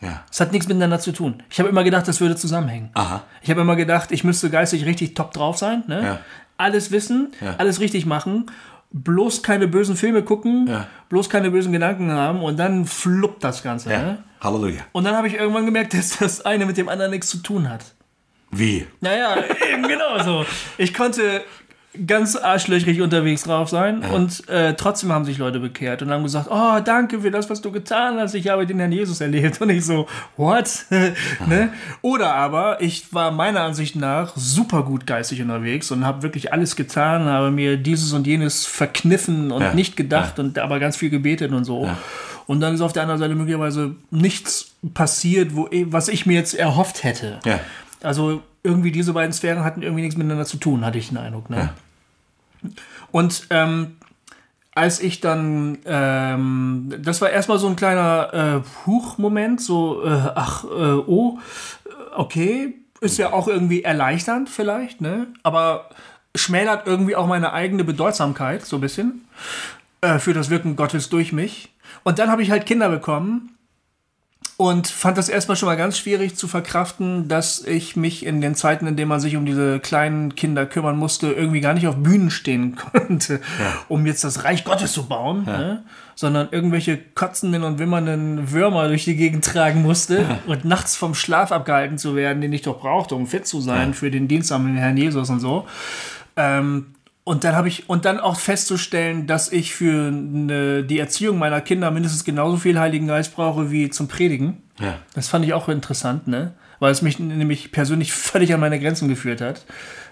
[0.00, 0.22] ja.
[0.30, 1.42] Es hat nichts miteinander zu tun.
[1.50, 2.90] Ich habe immer gedacht, das würde zusammenhängen.
[2.94, 3.24] Aha.
[3.42, 5.82] Ich habe immer gedacht, ich müsste geistig richtig top drauf sein.
[5.88, 6.02] Ne?
[6.04, 6.18] Ja.
[6.56, 7.56] Alles wissen, Ja.
[7.58, 8.46] alles richtig machen,
[8.90, 10.86] bloß keine bösen Filme gucken, Ja.
[11.08, 13.90] bloß keine bösen Gedanken haben und dann fluppt das Ganze.
[13.90, 13.98] ja.
[14.02, 14.24] Ne?
[14.40, 14.82] Halleluja.
[14.92, 17.68] Und dann habe ich irgendwann gemerkt, dass das eine mit dem anderen nichts zu tun
[17.68, 17.84] hat.
[18.50, 18.86] Wie?
[19.00, 19.36] Naja,
[19.72, 20.46] eben genau so.
[20.78, 21.42] Ich konnte
[22.06, 26.48] ganz arschlöchrig unterwegs drauf sein und äh, trotzdem haben sich Leute bekehrt und haben gesagt,
[26.50, 29.70] oh, danke für das, was du getan hast, ich habe den Herrn Jesus erlebt und
[29.70, 30.86] ich so, what?
[31.46, 31.72] ne?
[32.02, 36.76] Oder aber ich war meiner Ansicht nach super gut geistig unterwegs und habe wirklich alles
[36.76, 39.74] getan, habe mir dieses und jenes verkniffen und Ja.
[39.74, 41.88] nicht gedacht und aber ganz viel gebetet und so.
[42.46, 46.54] Und dann ist auf der anderen Seite möglicherweise nichts passiert, wo, was ich mir jetzt
[46.54, 47.40] erhofft hätte.
[47.44, 47.60] Ja.
[48.02, 51.48] Also irgendwie diese beiden Sphären hatten irgendwie nichts miteinander zu tun, hatte ich den Eindruck.
[51.48, 51.70] Ne?
[53.10, 53.96] Und ähm,
[54.74, 60.64] als ich dann, ähm, das war erstmal so ein kleiner äh, Huch-Moment, so, äh, ach,
[60.64, 61.38] äh, oh,
[62.14, 65.28] okay, ist ja auch irgendwie erleichternd vielleicht, ne?
[65.42, 65.88] Aber
[66.34, 69.24] schmälert irgendwie auch meine eigene Bedeutsamkeit so ein bisschen
[70.00, 71.72] äh, für das Wirken Gottes durch mich.
[72.04, 73.57] Und dann habe ich halt Kinder bekommen
[74.60, 78.56] und fand das erstmal schon mal ganz schwierig zu verkraften, dass ich mich in den
[78.56, 81.94] Zeiten, in denen man sich um diese kleinen Kinder kümmern musste, irgendwie gar nicht auf
[81.94, 83.74] Bühnen stehen konnte, ja.
[83.86, 85.58] um jetzt das Reich Gottes zu bauen, ja.
[85.58, 85.84] ne?
[86.16, 90.38] sondern irgendwelche kotzenden und wimmernden Würmer durch die Gegend tragen musste ja.
[90.48, 93.94] und nachts vom Schlaf abgehalten zu werden, den ich doch brauchte, um fit zu sein
[93.94, 95.68] für den Dienst am Herrn Jesus und so.
[96.34, 96.94] Ähm,
[97.28, 101.60] und dann habe ich, und dann auch festzustellen, dass ich für eine, die Erziehung meiner
[101.60, 104.62] Kinder mindestens genauso viel Heiligen Geist brauche wie zum Predigen.
[104.80, 104.94] Ja.
[105.12, 106.54] Das fand ich auch interessant, ne?
[106.78, 109.66] Weil es mich nämlich persönlich völlig an meine Grenzen geführt hat,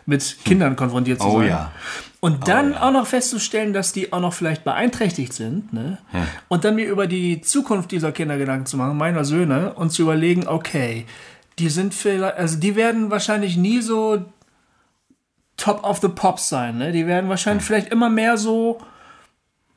[0.04, 0.76] mit Kindern hm.
[0.76, 1.48] konfrontiert zu oh, sein.
[1.48, 1.72] Ja.
[2.20, 2.82] Und oh dann oh, ja.
[2.82, 5.96] auch noch festzustellen, dass die auch noch vielleicht beeinträchtigt sind, ne?
[6.12, 6.26] Ja.
[6.48, 10.02] Und dann mir über die Zukunft dieser Kinder Gedanken zu machen, meiner Söhne, und zu
[10.02, 11.06] überlegen, okay,
[11.58, 14.22] die sind vielleicht, also die werden wahrscheinlich nie so
[15.56, 16.78] Top of the Pops sein.
[16.78, 16.92] Ne?
[16.92, 17.66] Die werden wahrscheinlich ja.
[17.66, 18.78] vielleicht immer mehr so,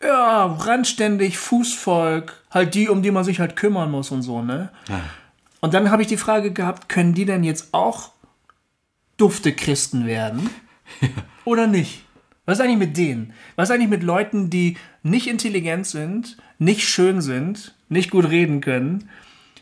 [0.02, 4.70] ja, randständig, Fußvolk, halt die, um die man sich halt kümmern muss und so, ne?
[4.88, 5.02] Ja.
[5.62, 8.12] Und dann habe ich die Frage gehabt, können die denn jetzt auch
[9.18, 10.50] dufte Christen werden?
[11.46, 12.06] Oder nicht?
[12.46, 13.34] Was ist eigentlich mit denen?
[13.56, 18.62] Was ist eigentlich mit Leuten, die nicht intelligent sind, nicht schön sind, nicht gut reden
[18.62, 19.10] können,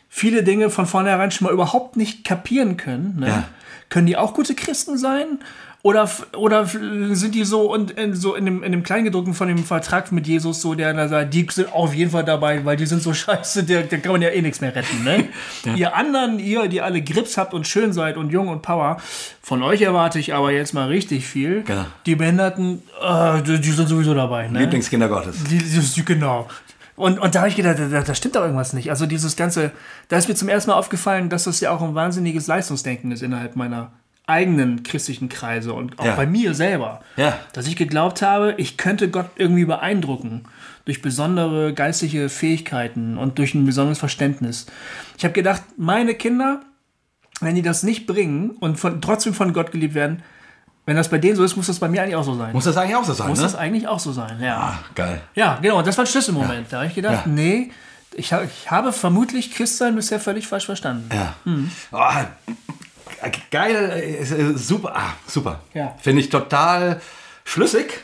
[0.08, 3.16] viele Dinge von vornherein schon mal überhaupt nicht kapieren können?
[3.18, 3.28] Ne?
[3.28, 3.48] Ja.
[3.88, 5.40] Können die auch gute Christen sein?
[5.82, 9.58] Oder, oder sind die so und in, so in dem, in dem Kleingedruckten von dem
[9.58, 12.86] Vertrag mit Jesus so, der da sagt, die sind auf jeden Fall dabei, weil die
[12.86, 15.28] sind so scheiße, der, der kann man ja eh nichts mehr retten, ne?
[15.64, 15.74] ja.
[15.74, 18.96] Ihr anderen, ihr, die alle Grips habt und schön seid und jung und Power,
[19.40, 21.62] von euch erwarte ich aber jetzt mal richtig viel.
[21.62, 21.86] Genau.
[22.06, 24.60] Die Behinderten, äh, die, die, sind sowieso dabei, ne?
[24.60, 25.44] Lieblingskinder Gottes.
[25.44, 26.48] Die, die, genau.
[26.96, 28.90] Und, und da habe ich gedacht, da, da, stimmt doch irgendwas nicht.
[28.90, 29.70] Also dieses ganze,
[30.08, 33.22] da ist mir zum ersten Mal aufgefallen, dass das ja auch ein wahnsinniges Leistungsdenken ist
[33.22, 33.92] innerhalb meiner
[34.28, 36.14] eigenen christlichen Kreise und auch ja.
[36.14, 37.38] bei mir selber, ja.
[37.52, 40.44] dass ich geglaubt habe, ich könnte Gott irgendwie beeindrucken
[40.84, 44.66] durch besondere geistliche Fähigkeiten und durch ein besonderes Verständnis.
[45.16, 46.60] Ich habe gedacht, meine Kinder,
[47.40, 50.22] wenn die das nicht bringen und von, trotzdem von Gott geliebt werden,
[50.84, 52.52] wenn das bei denen so ist, muss das bei mir eigentlich auch so sein.
[52.52, 53.28] Muss das eigentlich auch so sein?
[53.28, 53.44] Muss ne?
[53.44, 54.56] das eigentlich auch so sein, ja.
[54.56, 55.20] Ah, geil.
[55.34, 56.66] Ja, genau, das war ein Schlüsselmoment.
[56.66, 56.66] Ja.
[56.70, 57.70] Da habe ich gedacht, nee,
[58.14, 61.10] ich, ich habe vermutlich Christsein bisher völlig falsch verstanden.
[61.12, 61.34] Ja.
[61.44, 61.70] Hm.
[61.92, 61.98] Oh,
[63.50, 65.60] geil, super, ah, super.
[65.74, 65.94] Ja.
[66.00, 67.00] Finde ich total
[67.44, 68.00] schlüssig.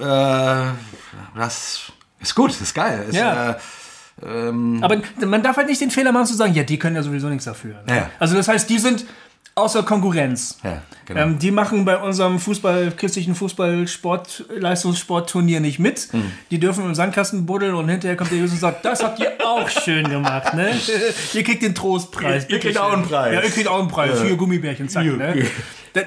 [0.00, 0.64] Äh,
[1.34, 3.06] das ist gut, ist geil.
[3.08, 3.50] Ist, ja.
[3.50, 3.56] Äh,
[4.24, 7.02] ähm, Aber man darf halt nicht den Fehler machen zu sagen, ja, die können ja
[7.02, 7.82] sowieso nichts dafür.
[7.86, 7.96] Ne?
[7.96, 8.10] Ja.
[8.18, 9.04] Also das heißt, die sind
[9.56, 10.58] außer Konkurrenz.
[10.62, 11.20] Ja, genau.
[11.22, 16.12] ähm, die machen bei unserem Fußball, christlichen Fußballsport, Leistungssportturnier nicht mit.
[16.12, 16.30] Mhm.
[16.50, 19.32] Die dürfen im Sandkasten buddeln und hinterher kommt der Jesus und sagt, das habt ihr
[19.44, 20.70] auch schön gemacht, ne?
[21.32, 22.44] ihr kriegt den Trostpreis.
[22.44, 23.34] Ihr, ihr kriegt auch einen Preis.
[23.34, 24.18] Ja, ihr kriegt auch einen Preis.
[24.18, 24.26] Ja.
[24.26, 25.46] Vier Gummibärchen, zack, ne?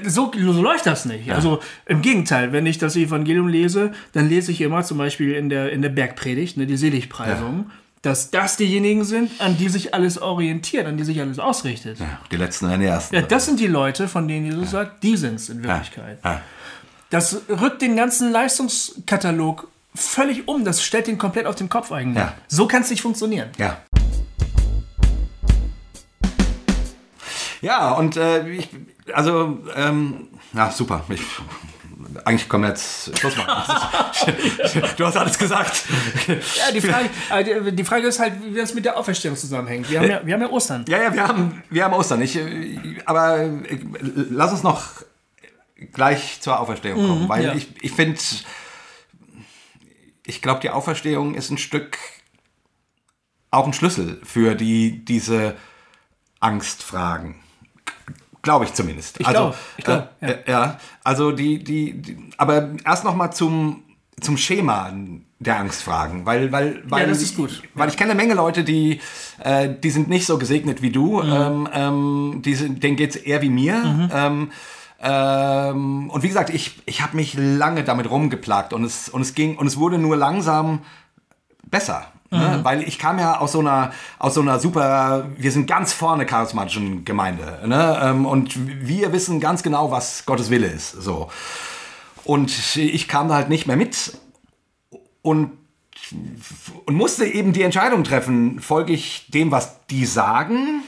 [0.06, 1.26] So, so, läuft das nicht.
[1.26, 1.34] Ja.
[1.34, 5.50] Also im Gegenteil, wenn ich das Evangelium lese, dann lese ich immer zum Beispiel in
[5.50, 7.66] der, in der Bergpredigt, ne, die Seligpreisung.
[7.68, 12.00] Ja dass das diejenigen sind, an die sich alles orientiert, an die sich alles ausrichtet.
[12.00, 13.16] Ja, die letzten werden die ersten.
[13.16, 14.84] Ja, das sind die Leute, von denen Jesus ja.
[14.84, 16.20] sagt, die sind es in Wirklichkeit.
[16.24, 16.42] Ja.
[17.10, 20.64] Das rückt den ganzen Leistungskatalog völlig um.
[20.64, 22.24] Das stellt den komplett auf den Kopf eigentlich.
[22.48, 23.50] So kann es nicht funktionieren.
[23.58, 23.82] Ja.
[27.62, 28.70] Ja, und äh, ich,
[29.12, 31.04] also, ähm, ja, super.
[31.10, 31.22] Ich
[32.26, 33.76] eigentlich können wir jetzt Schluss machen.
[34.98, 35.84] du hast alles gesagt.
[36.28, 39.90] Ja, die Frage, äh, die Frage ist halt, wie das mit der Auferstehung zusammenhängt.
[39.90, 40.86] Wir haben ja, wir haben ja Ostern.
[40.88, 42.22] Ja, ja, wir haben, wir haben Ostern.
[42.22, 42.40] Ich,
[43.06, 43.80] aber äh,
[44.30, 45.04] lass uns noch
[45.94, 47.54] gleich zur Auferstehung kommen, mhm, weil ja.
[47.54, 48.20] ich, ich finde,
[50.26, 51.98] ich glaube, die Auferstehung ist ein Stück
[53.52, 55.56] auch ein Schlüssel für die, diese
[56.40, 57.36] Angstfragen.
[58.42, 59.20] Glaube ich zumindest.
[59.20, 60.52] Ich also, glaube, ich glaub, äh, ja.
[60.52, 60.80] ja.
[61.04, 63.84] Also die, die, die aber erst noch mal zum,
[64.22, 64.94] zum Schema
[65.40, 67.64] der Angstfragen, weil, weil, weil, ja, das ist gut.
[67.74, 67.92] weil ja.
[67.92, 69.00] ich kenne eine Menge Leute, die,
[69.44, 71.32] äh, die sind nicht so gesegnet wie du, mhm.
[71.32, 73.76] ähm, ähm, die sind, denen geht's eher wie mir.
[73.76, 74.10] Mhm.
[74.14, 74.52] Ähm,
[75.02, 79.34] ähm, und wie gesagt, ich, ich habe mich lange damit rumgeplagt und es, und es
[79.34, 80.82] ging und es wurde nur langsam
[81.64, 82.08] besser.
[82.32, 82.58] Ne?
[82.60, 82.64] Mhm.
[82.64, 86.26] Weil ich kam ja aus so einer, aus so einer super, wir sind ganz vorne
[86.26, 87.60] charismatischen Gemeinde.
[87.66, 88.00] Ne?
[88.02, 88.56] Ähm, und
[88.88, 90.92] wir wissen ganz genau, was Gottes Wille ist.
[90.92, 91.30] So.
[92.24, 94.18] Und ich kam da halt nicht mehr mit
[95.24, 95.52] und,
[96.86, 100.84] und musste eben die Entscheidung treffen, folge ich dem, was die sagen,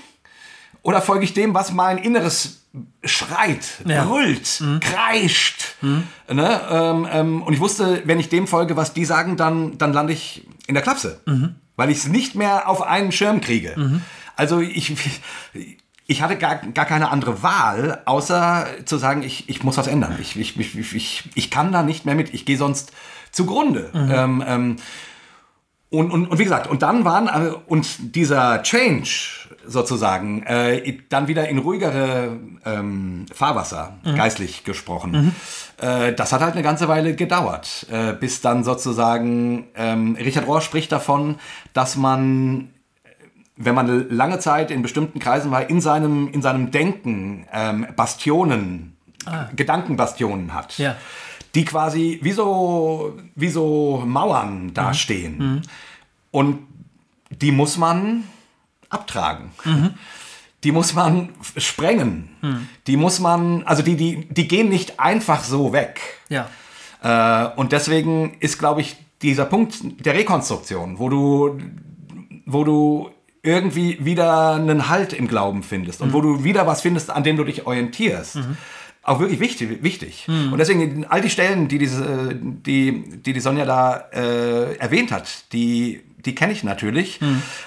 [0.83, 2.61] Oder folge ich dem, was mein Inneres
[3.03, 4.05] schreit, Ja.
[4.05, 5.75] brüllt, kreischt?
[5.81, 6.61] Ne?
[6.69, 10.13] Ähm, ähm, und ich wusste, wenn ich dem folge, was die sagen, dann, dann lande
[10.13, 11.21] ich in der Klapse.
[11.75, 14.01] Weil ich es nicht mehr auf einen Schirm kriege.
[14.35, 14.93] Also ich,
[16.07, 20.17] ich hatte gar, gar keine andere Wahl, außer zu sagen, ich, ich muss was ändern.
[20.21, 22.33] Ich, ich, ich, ich, ich, kann da nicht mehr mit.
[22.33, 22.91] Ich gehe sonst
[23.31, 23.91] zugrunde.
[23.93, 24.75] Ähm, ähm,
[25.91, 31.27] und, und, und wie gesagt, und dann waren, äh, und dieser Change sozusagen, äh, dann
[31.27, 35.35] wieder in ruhigere ähm, Fahrwasser, geistlich gesprochen,
[35.81, 40.61] äh, das hat halt eine ganze Weile gedauert, äh, bis dann sozusagen, ähm, Richard Rohr
[40.61, 41.35] spricht davon,
[41.73, 42.69] dass man
[43.63, 48.97] wenn man lange Zeit in bestimmten Kreisen war, in seinem, in seinem Denken ähm, Bastionen,
[49.55, 50.95] Gedankenbastionen hat, Ja.
[51.55, 55.61] Die quasi wie so, wie so Mauern dastehen.
[56.31, 56.59] Und
[57.29, 58.23] die muss man
[58.89, 59.51] abtragen.
[60.63, 62.29] Die muss man sprengen.
[62.87, 65.99] Die muss man, also die, die, die gehen nicht einfach so weg.
[66.29, 66.47] Ja.
[67.01, 71.59] Äh, und deswegen ist, glaube ich, dieser Punkt der Rekonstruktion, wo du,
[72.45, 73.11] wo du
[73.43, 77.37] irgendwie wieder einen Halt im Glauben findest und wo du wieder was findest, an dem
[77.37, 78.37] du dich orientierst.
[79.03, 79.81] Auch wirklich wichtig.
[79.81, 80.27] wichtig.
[80.27, 85.51] Und deswegen all die Stellen, die diese, die, die, die Sonja da äh, erwähnt hat,
[85.53, 87.19] die, die kenne ich natürlich.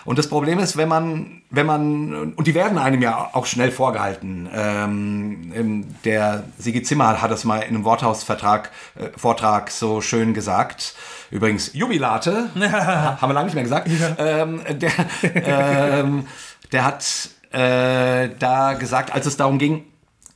[0.05, 3.73] Und das Problem ist, wenn man, wenn man, und die werden einem ja auch schnell
[3.73, 4.49] vorgehalten.
[4.55, 10.35] Ähm, ähm, der Sigi Zimmer hat es mal in einem Worthausvertrag, äh, Vortrag so schön
[10.35, 10.95] gesagt.
[11.33, 13.91] Übrigens, Jubilate, haben wir lange nicht mehr gesagt.
[14.19, 14.93] Ähm, der,
[15.35, 16.29] ähm,
[16.71, 19.85] der hat äh, da gesagt, als es darum ging,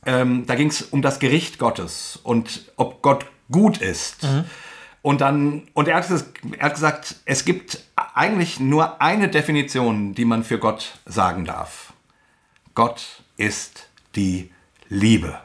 [0.05, 4.23] ähm, da ging es um das Gericht Gottes und ob Gott gut ist.
[5.01, 6.09] Und dann, und er hat,
[6.57, 11.93] er hat gesagt, es gibt eigentlich nur eine Definition, die man für Gott sagen darf.
[12.75, 14.51] Gott ist die
[14.89, 15.39] Liebe.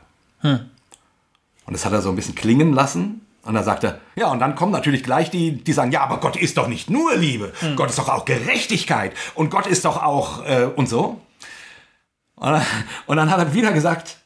[1.67, 3.21] Und das hat er so ein bisschen klingen lassen.
[3.43, 6.19] Und dann sagt er, ja, und dann kommen natürlich gleich die, die sagen, ja, aber
[6.19, 7.53] Gott ist doch nicht nur Liebe.
[7.77, 9.13] Gott ist doch auch Gerechtigkeit.
[9.35, 11.21] Und Gott ist doch auch, äh, und so.
[12.37, 12.61] Und
[13.07, 14.19] und dann hat er wieder gesagt,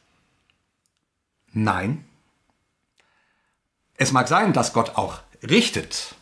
[1.53, 2.05] nein.
[3.97, 6.15] Es mag sein, dass Gott auch richtet.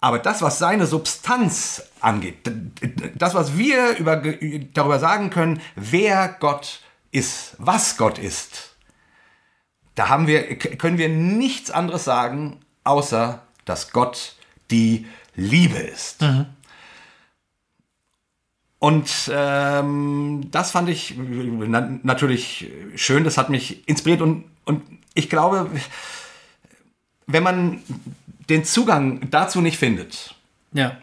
[0.00, 2.50] Aber das, was seine Substanz angeht,
[3.14, 4.16] das, was wir über,
[4.74, 6.80] darüber sagen können, wer Gott
[7.10, 8.76] ist, was Gott ist,
[9.94, 14.36] da haben wir, können wir nichts anderes sagen, außer dass Gott
[14.70, 16.22] die Liebe ist.
[18.86, 24.80] Und ähm, das fand ich na natürlich schön, das hat mich inspiriert und, und
[25.12, 25.68] ich glaube,
[27.26, 27.82] wenn man
[28.48, 30.36] den Zugang dazu nicht findet,
[30.72, 30.98] Ja.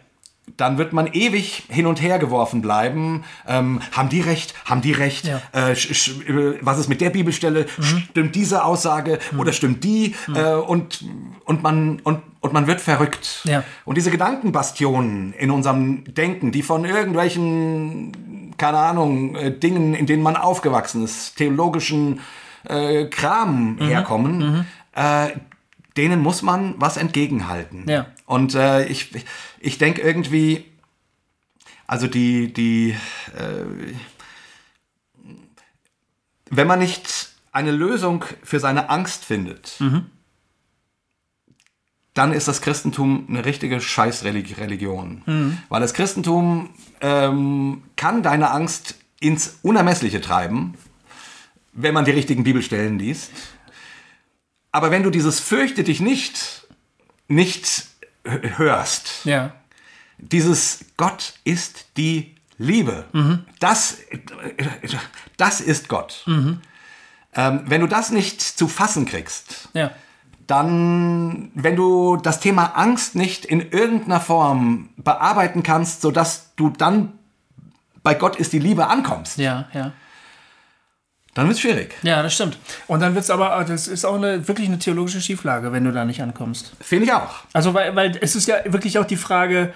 [0.56, 3.24] Dann wird man ewig hin und her geworfen bleiben.
[3.46, 4.54] Ähm, haben die recht?
[4.64, 5.26] Haben die recht?
[5.26, 5.40] Ja.
[5.52, 7.66] Äh, äh, was ist mit der Bibelstelle?
[7.80, 10.14] Stimmt diese Aussage oder stimmt die?
[10.34, 11.04] Äh, und,
[11.44, 13.42] und, man, und, und man wird verrückt.
[13.44, 13.64] Ja.
[13.84, 20.22] Und diese Gedankenbastionen in unserem Denken, die von irgendwelchen, keine Ahnung, äh, Dingen, in denen
[20.22, 22.20] man aufgewachsen ist, theologischen
[22.68, 25.30] äh, Kram herkommen, äh,
[25.96, 27.84] denen muss man was entgegenhalten.
[27.88, 28.06] Ja.
[28.26, 29.10] Und äh, ich,
[29.64, 30.64] ich denke irgendwie,
[31.86, 32.96] also die, die,
[33.36, 33.94] äh,
[36.50, 39.78] wenn man nicht eine Lösung für seine Angst findet,
[42.12, 45.22] dann ist das Christentum eine richtige Scheißreligion.
[45.68, 50.74] Weil das Christentum ähm, kann deine Angst ins Unermessliche treiben,
[51.72, 53.30] wenn man die richtigen Bibelstellen liest.
[54.72, 56.66] Aber wenn du dieses fürchte dich nicht,
[57.28, 57.93] nicht
[58.24, 59.52] hörst, Ja.
[60.18, 63.04] dieses Gott ist die Liebe,
[63.60, 63.98] das,
[65.36, 66.24] das ist Gott.
[66.26, 69.90] Ähm, wenn du das nicht zu fassen kriegst, Ja.
[70.46, 77.12] dann, wenn du das Thema Angst nicht in irgendeiner Form bearbeiten kannst, sodass du dann
[78.04, 79.92] bei Gott ist die Liebe ankommst, Ja, ja.
[81.34, 81.94] Dann wird es schwierig.
[82.02, 82.58] Ja, das stimmt.
[82.86, 85.92] Und dann wird es aber, das ist auch eine, wirklich eine theologische Schieflage, wenn du
[85.92, 86.72] da nicht ankommst.
[86.80, 87.44] Finde ich auch.
[87.52, 89.72] Also, weil, weil es ist ja wirklich auch die Frage,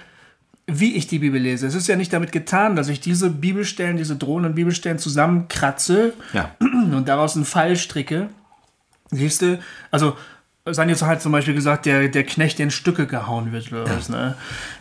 [0.67, 1.67] wie ich die Bibel lese.
[1.67, 6.55] Es ist ja nicht damit getan, dass ich diese Bibelstellen, diese drohenden Bibelstellen zusammenkratze Ja.
[6.59, 8.29] und daraus einen Fall stricke.
[9.11, 9.59] Siehst du,
[9.91, 10.15] also
[10.73, 14.09] Sanja hat zum Beispiel gesagt, der, der Knecht, der in Stücke gehauen wird oder was.
[14.09, 14.35] Ne?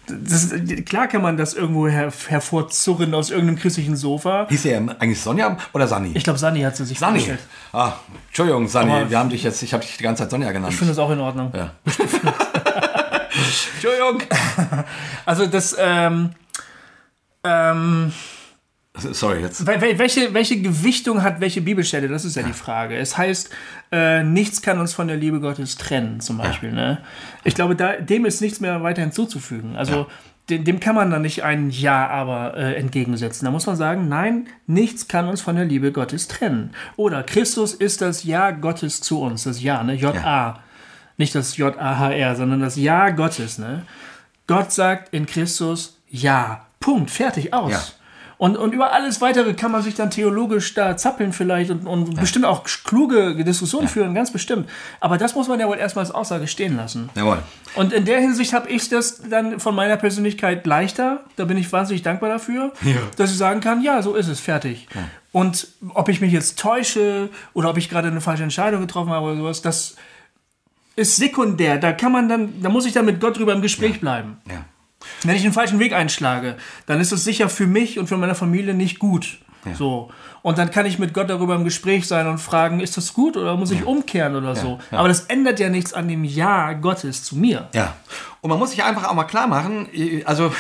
[0.07, 0.53] Das,
[0.87, 4.47] klar kann man das irgendwo her, hervorzurren aus irgendeinem christlichen Sofa.
[4.49, 6.13] Hieß er eigentlich Sonja oder Sani?
[6.15, 7.19] Ich glaube, Sani hat sie sich Sani.
[7.21, 7.41] vorgestellt.
[7.73, 7.93] Ah,
[8.29, 10.73] Entschuldigung, Sani, Aber- wir haben dich jetzt, ich habe dich die ganze Zeit Sonja genannt.
[10.73, 11.53] Ich finde das auch in Ordnung.
[11.55, 11.73] ja.
[13.75, 14.23] Entschuldigung.
[15.27, 16.31] Also das, ähm,
[17.45, 18.13] ähm,
[19.01, 19.67] Sorry, jetzt.
[19.67, 22.09] Wel- wel- Welche, welche Gewichtung hat welche Bibelstelle?
[22.09, 22.97] Das ist ja die Frage.
[22.97, 23.51] Es heißt,
[23.93, 26.73] äh, nichts kann uns von der Liebe Gottes trennen, zum Beispiel.
[26.73, 26.99] Ne?
[27.45, 29.77] Ich glaube, da, dem ist nichts mehr weiter hinzuzufügen.
[29.77, 30.07] Also
[30.51, 33.45] dem, dem kann man dann nicht ein Ja, aber äh, entgegensetzen.
[33.45, 36.71] Da muss man sagen, nein, nichts kann uns von der Liebe Gottes trennen.
[36.97, 39.45] Oder Christus ist das Ja Gottes zu uns.
[39.45, 39.95] Das Ja, ne?
[39.95, 40.61] J-A.
[41.19, 43.59] Nicht das J-A-H-R, sondern das Ja Gottes.
[43.59, 43.83] Ne?
[44.47, 46.65] Gott sagt in Christus Ja.
[46.81, 47.11] Punkt.
[47.11, 47.53] Fertig.
[47.53, 47.98] Aus.
[48.39, 48.45] Ja.
[48.47, 52.15] Und, und über alles weitere kann man sich dann theologisch da zappeln vielleicht und, und
[52.21, 54.69] bestimmt auch kluge Diskussionen führen, ganz bestimmt.
[55.01, 57.11] Aber das muss man ja wohl erstmal als Aussage stehen lassen.
[57.17, 57.43] Jawohl.
[57.75, 61.25] Und in der Hinsicht habe ich das dann von meiner Persönlichkeit leichter.
[61.35, 62.73] Da bin ich wahnsinnig dankbar dafür,
[63.17, 64.87] dass ich sagen kann, ja, so ist es, fertig.
[65.33, 69.27] Und ob ich mich jetzt täusche oder ob ich gerade eine falsche Entscheidung getroffen habe
[69.27, 69.97] oder sowas, das
[70.95, 71.79] ist sekundär.
[71.79, 74.39] Da kann man dann, da muss ich dann mit Gott drüber im Gespräch bleiben.
[74.49, 74.65] Ja.
[75.23, 78.35] Wenn ich den falschen Weg einschlage, dann ist es sicher für mich und für meine
[78.35, 79.39] Familie nicht gut.
[79.75, 80.11] So.
[80.43, 83.37] Und dann kann ich mit Gott darüber im Gespräch sein und fragen, ist das gut
[83.37, 84.79] oder muss ich umkehren oder so.
[84.91, 84.99] ja.
[84.99, 87.69] Aber das ändert ja nichts an dem Ja Gottes zu mir.
[87.75, 87.95] Ja.
[88.41, 89.89] Und man muss sich einfach auch mal klar machen,
[90.25, 90.55] also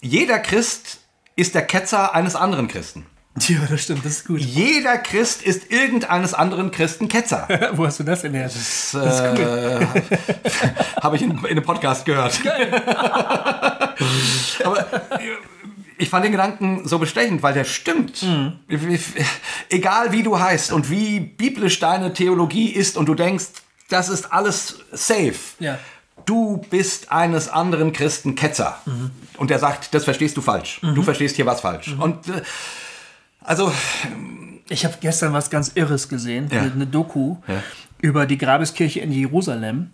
[0.00, 1.00] jeder Christ
[1.36, 3.06] ist der Ketzer eines anderen Christen.
[3.48, 4.40] Ja, das stimmt, das ist gut.
[4.40, 7.46] Jeder Christ ist irgendeines anderen Christen Ketzer.
[7.74, 8.44] Wo hast du das denn her?
[8.44, 9.86] Das äh,
[11.02, 12.40] habe ich in, in einem Podcast gehört.
[14.64, 14.86] Aber
[15.98, 18.24] ich fand den Gedanken so bestechend, weil der stimmt.
[19.68, 23.46] Egal wie du heißt und wie biblisch deine Theologie ist und du denkst,
[23.88, 25.34] das ist alles safe.
[25.58, 25.78] Ja.
[26.24, 28.80] Du bist eines anderen Christen Ketzer.
[29.36, 30.80] Und der sagt, das verstehst du falsch.
[30.82, 31.94] Du verstehst hier was falsch.
[31.98, 32.42] Und äh,
[33.46, 33.72] also,
[34.68, 36.62] Ich habe gestern was ganz Irres gesehen, Ja.
[36.62, 37.62] eine Doku Ja.
[38.00, 39.90] über die Grabeskirche in Jerusalem.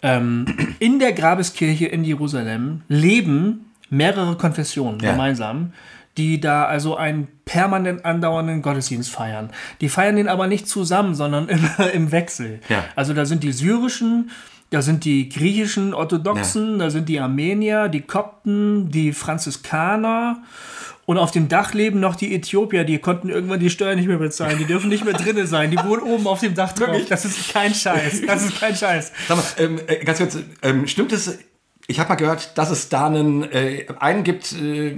[0.00, 0.46] Ähm,
[0.78, 5.10] in der Grabeskirche in Jerusalem leben mehrere Konfessionen Ja.
[5.10, 5.72] gemeinsam,
[6.18, 9.50] die da also einen permanent andauernden Gottesdienst feiern.
[9.80, 12.60] Die feiern den aber nicht zusammen, sondern immer im Wechsel.
[12.68, 12.84] Ja.
[12.94, 14.30] Also da sind die syrischen,
[14.70, 20.42] da sind die griechischen Orthodoxen, da sind die Armenier, die Kopten, die Franziskaner.
[21.04, 24.18] Und auf dem Dach leben noch die Äthiopier, die konnten irgendwann die Steuern nicht mehr
[24.18, 24.58] bezahlen.
[24.58, 25.70] Die dürfen nicht mehr drinnen sein.
[25.70, 26.96] Die wohnen oben auf dem Dach drauf.
[27.08, 28.22] Das ist kein Scheiß.
[28.26, 29.12] Das ist kein Scheiß.
[29.26, 31.38] Sag mal, ähm, äh, ganz kurz, ähm, stimmt es?
[31.88, 34.96] Ich habe mal gehört, dass es da einen, äh, einen gibt, äh,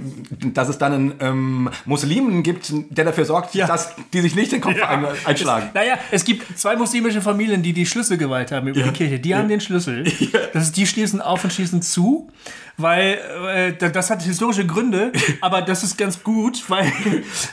[0.53, 3.65] dass es da einen ähm, Muslimen gibt, der dafür sorgt, Ja.
[3.65, 5.71] dass die sich nicht den Kopf ein, einschlagen.
[5.73, 9.19] Naja, es gibt zwei muslimische Familien, die die Schlüsselgewalt haben über die Kirche.
[9.19, 10.05] Die haben den Schlüssel.
[10.53, 12.29] Das ist, die schließen auf und schließen zu,
[12.77, 13.17] weil
[13.53, 15.11] äh, da- das hat historische Gründe,
[15.41, 16.91] aber das ist ganz gut, weil,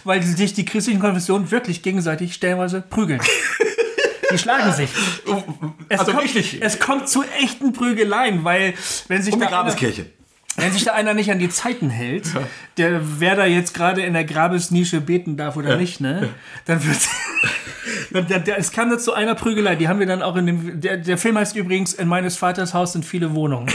[0.05, 3.21] weil sich die christlichen Konfessionen wirklich gegenseitig stellenweise prügeln.
[4.33, 4.91] Die schlagen sich.
[5.89, 6.59] Es Also kommt, richtig.
[6.61, 8.75] Es kommt zu echten Prügeleien, weil
[9.09, 10.07] wenn sich Um die da einer- Grabeskirche.
[10.57, 12.27] wenn sich da einer nicht an die Zeiten hält,
[12.77, 16.29] der wer da jetzt gerade in der Grabesnische beten darf oder nicht, ne?
[16.67, 16.99] Dann wird
[18.59, 21.17] es kam da zu einer Prügelei, die haben wir dann auch in dem der, der
[21.19, 23.67] Film heißt übrigens in meines Vaters Haus sind viele Wohnungen.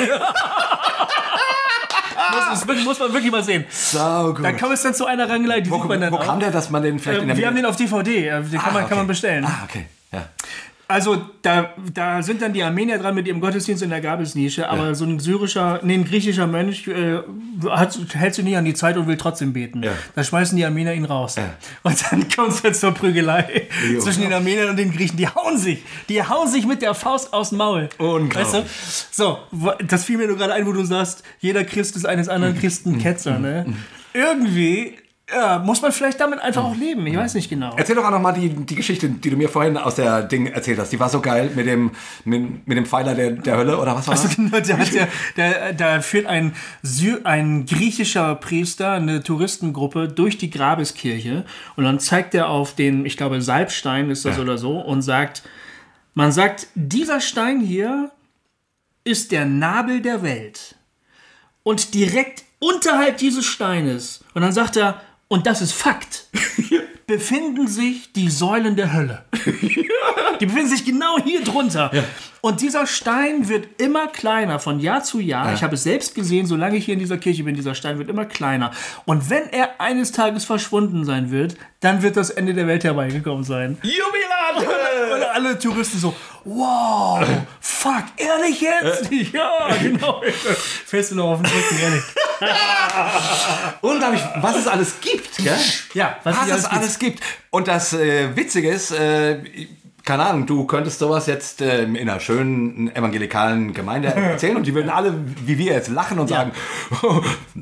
[2.49, 3.65] das ist, muss man wirklich mal sehen.
[3.69, 4.43] Sau gut.
[4.45, 6.25] Da kam es dann zu einer Rangelei, die wo sieht man dann wo auch.
[6.25, 8.41] kam der, dass man den vielleicht in Ähm, der wir haben den auf DVD, äh,
[8.43, 9.07] den kann, man, Ah, kann man okay.
[9.07, 9.45] bestellen.
[9.45, 9.85] Ah, okay.
[10.11, 10.29] Ja.
[10.89, 14.95] Also da, da sind dann die Armenier dran mit ihrem Gottesdienst in der Grabesnische, aber
[14.95, 17.17] so ein syrischer, nee, ein griechischer Mönch äh,
[17.69, 19.83] hat, hält sich nicht an die Zeit und will trotzdem beten.
[19.83, 19.91] Ja.
[20.15, 21.35] Da schmeißen die Armenier ihn raus.
[21.83, 23.99] Und dann kommt es jetzt zur Prügelei Jo.
[23.99, 25.17] zwischen den Armeniern und den Griechen.
[25.17, 25.83] Die hauen sich.
[26.07, 27.89] Die hauen sich mit der Faust aus dem Maul.
[27.97, 28.53] Unglaublich.
[28.53, 28.63] Weißt du?
[29.11, 29.39] So,
[29.85, 32.97] das fiel mir nur gerade ein, wo du sagst, jeder Christ ist eines anderen Christen
[32.97, 33.39] Ketzer.
[33.39, 33.65] Ne?
[34.13, 34.95] Irgendwie
[35.29, 37.05] ja, muss man vielleicht damit einfach auch leben.
[37.05, 37.75] Ich weiß nicht genau.
[37.75, 40.47] Erzähl doch auch noch mal die, die Geschichte, die du mir vorhin aus der Ding
[40.47, 40.93] erzählt hast.
[40.93, 41.91] Die war so geil mit dem,
[42.23, 44.23] mit, mit dem Pfeiler der, der Hölle oder was war das?
[44.23, 50.07] Also genau, da, hat der, der, da führt ein, Sy ein griechischer Priester eine Touristengruppe
[50.07, 51.43] durch die Grabeskirche
[51.75, 55.43] und dann zeigt er auf den, ich glaube, Salbstein ist das oder so und sagt,
[56.13, 58.11] man sagt, dieser Stein hier
[59.03, 60.75] ist der Nabel der Welt.
[61.63, 66.25] Und direkt unterhalb dieses Steines, und dann sagt er, und das ist Fakt,
[67.07, 69.25] befinden sich die Säulen der Hölle.
[70.39, 71.89] Die befinden sich genau hier drunter.
[72.41, 75.53] Und dieser Stein wird immer kleiner von Jahr zu Jahr.
[75.53, 78.09] Ich habe es selbst gesehen, solange ich hier in dieser Kirche bin, dieser Stein wird
[78.09, 78.71] immer kleiner.
[79.05, 83.43] Und wenn er eines Tages verschwunden sein wird, dann wird das Ende der Welt herbeigekommen
[83.43, 83.77] sein.
[83.81, 84.67] Jubilat!
[85.15, 87.25] Und alle Touristen so, wow,
[87.59, 89.11] fuck, ehrlich jetzt?
[89.33, 90.21] Ja, genau.
[90.21, 92.03] Du noch auf den Rücken, ehrlich.
[93.81, 95.57] Unglaublich, was es alles gibt, gell?
[95.93, 97.23] Ja, was was, es es alles alles gibt.
[97.49, 99.39] Und das äh, Witzige ist, äh,
[100.07, 104.73] keine Ahnung, du könntest sowas jetzt ähm, in einer schönen evangelikalen Gemeinde erzählen und die
[104.73, 105.13] würden alle,
[105.45, 106.51] wie wir jetzt, lachen und sagen,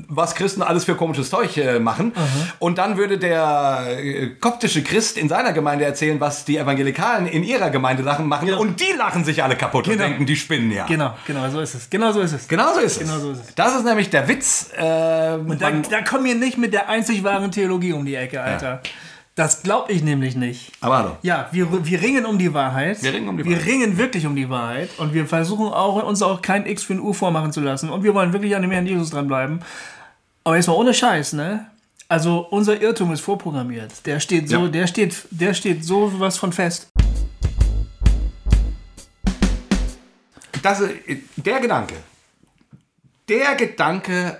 [0.08, 2.12] was Christen alles für komisches Zeug äh, machen.
[2.60, 7.42] Und dann würde der äh, koptische Christ in seiner Gemeinde erzählen, was die Evangelikalen in
[7.42, 8.52] ihrer Gemeinde lachen machen.
[8.54, 10.04] Und die lachen sich alle kaputt und Genau.
[10.08, 10.86] denken, die spinnen ja.
[10.86, 11.90] Genau, genau, so ist es.
[11.90, 12.46] Genau so ist es.
[12.48, 12.98] Genau so ist es.
[13.00, 13.54] Genau so ist es.
[13.56, 14.70] Das ist nämlich der Witz.
[14.76, 18.40] Äh, Da, man- da kommen wir nicht mit der einzig wahren Theologie um die Ecke,
[18.40, 18.80] Alter.
[19.36, 20.72] Das glaube ich nämlich nicht.
[20.80, 21.18] aber.
[21.22, 23.02] Ja, wir, wir ringen um die Wahrheit.
[23.02, 23.66] Wir ringen um die Wir Wahrheit.
[23.70, 24.88] ringen wirklich um die Wahrheit.
[24.96, 27.90] Und wir versuchen auch, uns auch kein X für ein U vormachen zu lassen.
[27.90, 29.60] Und wir wollen wirklich an dem Herrn Jesus dranbleiben.
[30.42, 31.66] Aber jetzt mal ohne Scheiß, ne?
[32.08, 34.06] Also unser Irrtum ist vorprogrammiert.
[34.06, 34.68] Der steht so, Ja.
[34.68, 36.88] der steht, der steht so was von fest.
[40.62, 40.82] das,
[41.36, 41.94] der Gedanke,
[43.28, 44.38] der Gedanke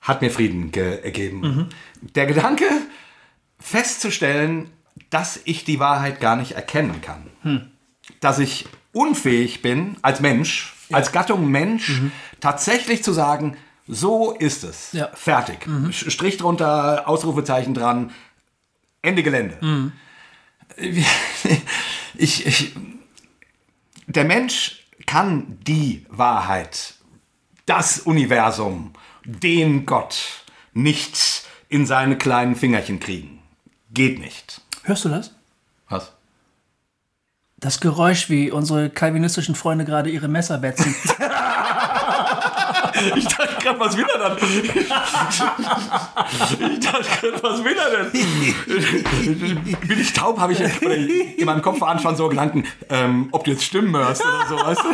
[0.00, 1.68] hat mir Frieden ge ergeben.
[2.14, 2.64] Der Gedanke,
[3.66, 4.70] festzustellen,
[5.10, 7.72] dass ich die Wahrheit gar nicht erkennen kann.
[8.20, 12.00] Dass ich unfähig bin, als Mensch, als Gattung Mensch,
[12.40, 13.56] tatsächlich zu sagen,
[13.88, 14.92] so ist es.
[14.92, 15.10] Ja.
[15.14, 15.66] Fertig.
[15.66, 18.12] Sch- Strich drunter, Ausrufezeichen dran,
[19.02, 19.58] Ende Gelände.
[22.18, 22.74] Ich, ich,
[24.06, 26.94] der Mensch kann die Wahrheit,
[27.66, 28.92] das Universum,
[29.24, 33.35] den Gott nicht in seine kleinen Fingerchen kriegen.
[33.96, 34.60] Geht nicht.
[34.82, 35.32] Hörst du das?
[35.88, 36.12] Was?
[37.56, 40.94] Das Geräusch, wie unsere kalvinistischen Freunde gerade ihre Messer betzen.
[43.16, 44.36] Ich dachte gerade, was will er dann?
[44.38, 44.88] Ich
[46.80, 48.12] dachte gerade, was will er denn?
[49.88, 50.38] Bin ich taub?
[50.38, 54.22] Habe ich in meinem Kopf waren schon so Gedanken, ähm, ob du jetzt Stimmen hörst
[54.24, 54.88] oder so, weißt du?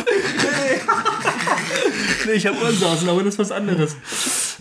[2.25, 3.95] Nee, ich habe Ursausen, aber das ist was anderes.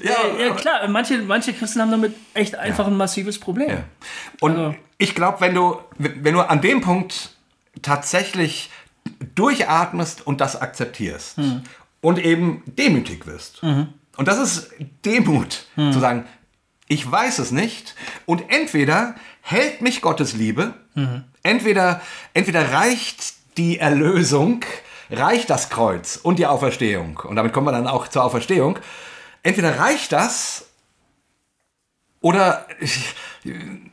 [0.03, 3.69] Ja, ja klar, manche, manche Christen haben damit echt einfach ein massives Problem.
[3.71, 3.85] Ja.
[4.41, 7.31] Und Also- ich glaube, wenn du, wenn du an dem Punkt
[7.83, 8.71] tatsächlich
[9.35, 11.63] durchatmest und das akzeptierst Hm.
[12.01, 13.63] und eben demütig wirst.
[13.63, 14.71] Und das ist
[15.05, 15.93] Demut, Hm.
[15.93, 16.25] zu sagen,
[16.89, 17.95] ich weiß es nicht
[18.27, 21.25] und entweder hält mich Gottes Liebe, Mhm.
[21.43, 22.01] entweder,
[22.35, 24.61] entweder reicht die Erlösung,
[25.13, 28.79] reicht das Kreuz und die Auferstehung, und damit kommen wir dann auch zur Auferstehung,
[29.43, 30.67] entweder reicht das
[32.21, 32.67] oder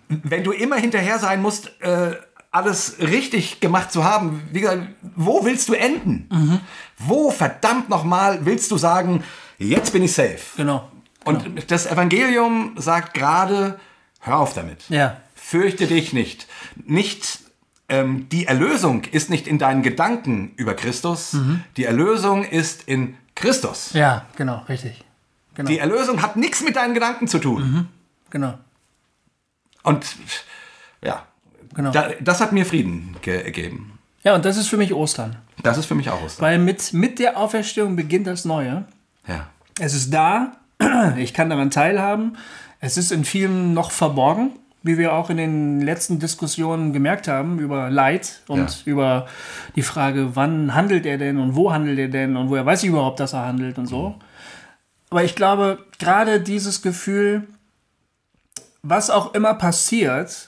[0.08, 2.16] wenn du immer hinterher sein musst, äh,
[2.52, 6.62] alles richtig gemacht zu haben, wie gesagt, wo willst du enden?
[6.98, 9.24] Wo verdammt nochmal willst du sagen,
[9.60, 10.40] jetzt bin ich safe?
[10.58, 10.90] Genau.
[11.26, 13.80] Und das Evangelium sagt gerade,
[14.22, 14.90] hör auf damit.
[14.90, 15.18] Ja.
[15.36, 16.48] Fürchte dich nicht.
[16.86, 17.40] Nicht
[17.90, 21.36] ähm, die Erlösung ist nicht in deinen Gedanken über Christus.
[21.78, 23.94] Die Erlösung ist in Christus.
[23.94, 25.04] Ja, genau, richtig.
[25.56, 25.70] Genau.
[25.70, 27.88] Die Erlösung hat nichts mit deinen Gedanken zu tun.
[28.30, 28.54] genau.
[29.84, 30.06] Und
[31.04, 31.26] ja,
[31.76, 31.92] Genau.
[31.92, 34.00] da, das hat mir Frieden ge gegeben.
[34.24, 35.38] Ja, und das ist für mich Ostern.
[35.64, 36.46] Das ist für mich auch Ostern.
[36.46, 38.86] Weil mit, mit der Auferstehung beginnt das Neue.
[39.28, 39.48] Ja.
[39.80, 40.54] Es ist da,
[41.18, 42.38] ich kann daran teilhaben.
[42.82, 44.52] Es ist in vielen noch verborgen,
[44.84, 48.68] wie wir auch in den letzten Diskussionen gemerkt haben über Leid und Ja.
[48.86, 49.28] über
[49.76, 52.90] die Frage, wann handelt er denn und wo handelt er denn und woher weiß ich
[52.90, 54.16] überhaupt, dass er handelt und so.
[55.10, 57.48] Aber ich glaube, gerade dieses Gefühl,
[58.84, 60.48] was auch immer passiert,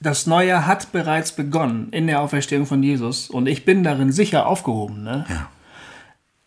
[0.00, 4.46] das Neue hat bereits begonnen in der Auferstehung von Jesus und ich bin darin sicher
[4.46, 5.02] aufgehoben.
[5.02, 5.26] Ne?
[5.28, 5.48] Ja.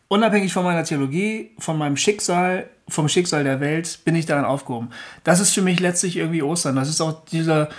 [0.08, 4.90] unabhängig von meiner Theologie, von meinem Schicksal, vom Schicksal der Welt, bin ich daran aufgehoben.
[5.24, 6.76] Das ist für mich letztlich irgendwie Ostern.
[6.76, 7.70] Das ist auch dieser,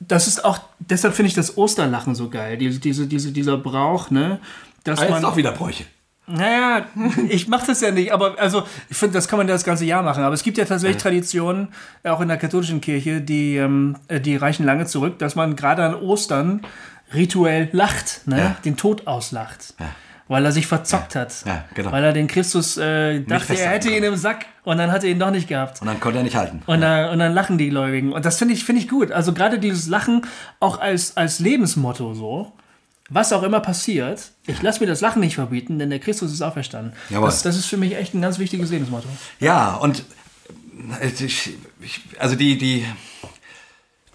[0.00, 2.56] das ist auch, deshalb finde ich das Osterlachen so geil.
[2.56, 4.38] Diese, diese, diese, dieser Brauch, ne?
[4.84, 5.84] Dass Ah, jetzt man, auch wieder Bräuche.
[6.26, 6.86] naja,
[7.28, 10.02] ich mache das ja nicht, aber also ich finde, das kann man das ganze Jahr
[10.02, 10.22] machen.
[10.24, 11.68] Aber es gibt ja tatsächlich Traditionen,
[12.04, 15.94] auch in der katholischen Kirche, die, ähm, die reichen lange zurück, dass man gerade an
[15.96, 16.62] Ostern
[17.14, 18.38] rituell lacht, ne?
[18.38, 18.56] Ja.
[18.64, 19.74] den Tod auslacht.
[20.32, 21.44] Weil er sich verzockt hat.
[21.44, 21.92] Ja, genau.
[21.92, 25.10] Weil er den Christus äh, dachte, er hätte ihn im Sack und dann hat er
[25.10, 25.82] ihn doch nicht gehabt.
[25.82, 26.62] Und dann konnte er nicht halten.
[26.64, 28.14] Und, dann, und dann lachen die Gläubigen.
[28.14, 29.12] Und das finde ich, finde ich gut.
[29.12, 30.26] Also gerade dieses Lachen
[30.58, 32.50] auch als, als Lebensmotto so.
[33.10, 36.40] Was auch immer passiert, ich lasse mir das Lachen nicht verbieten, denn der Christus ist
[36.40, 36.94] auferstanden.
[37.10, 37.26] Jawohl.
[37.26, 39.08] Das, das ist für mich echt ein ganz wichtiges Lebensmotto.
[39.38, 40.02] Ja, und
[41.02, 41.50] äh, ich,
[42.18, 42.86] also die, die,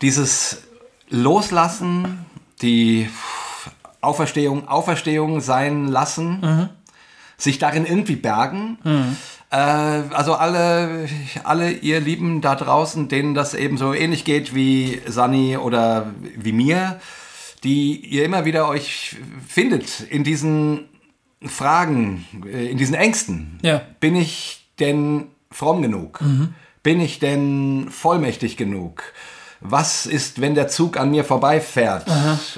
[0.01, 0.63] dieses
[1.11, 2.25] Loslassen,
[2.63, 3.07] die
[4.01, 6.69] Auferstehung, Auferstehung sein lassen,
[7.37, 8.77] sich darin irgendwie bergen.
[9.49, 11.07] Äh, also alle,
[11.43, 16.51] alle ihr Lieben da draußen, denen das eben so ähnlich geht wie Sani oder wie
[16.51, 16.99] mir,
[17.63, 19.15] die ihr immer wieder euch
[19.47, 20.89] findet in diesen
[21.45, 23.59] Fragen, äh, in diesen Ängsten.
[23.61, 23.81] Ja.
[23.99, 26.19] Bin ich denn fromm genug?
[26.83, 29.03] Bin ich denn vollmächtig genug?
[29.59, 32.05] Was ist, wenn der Zug an mir vorbeifährt?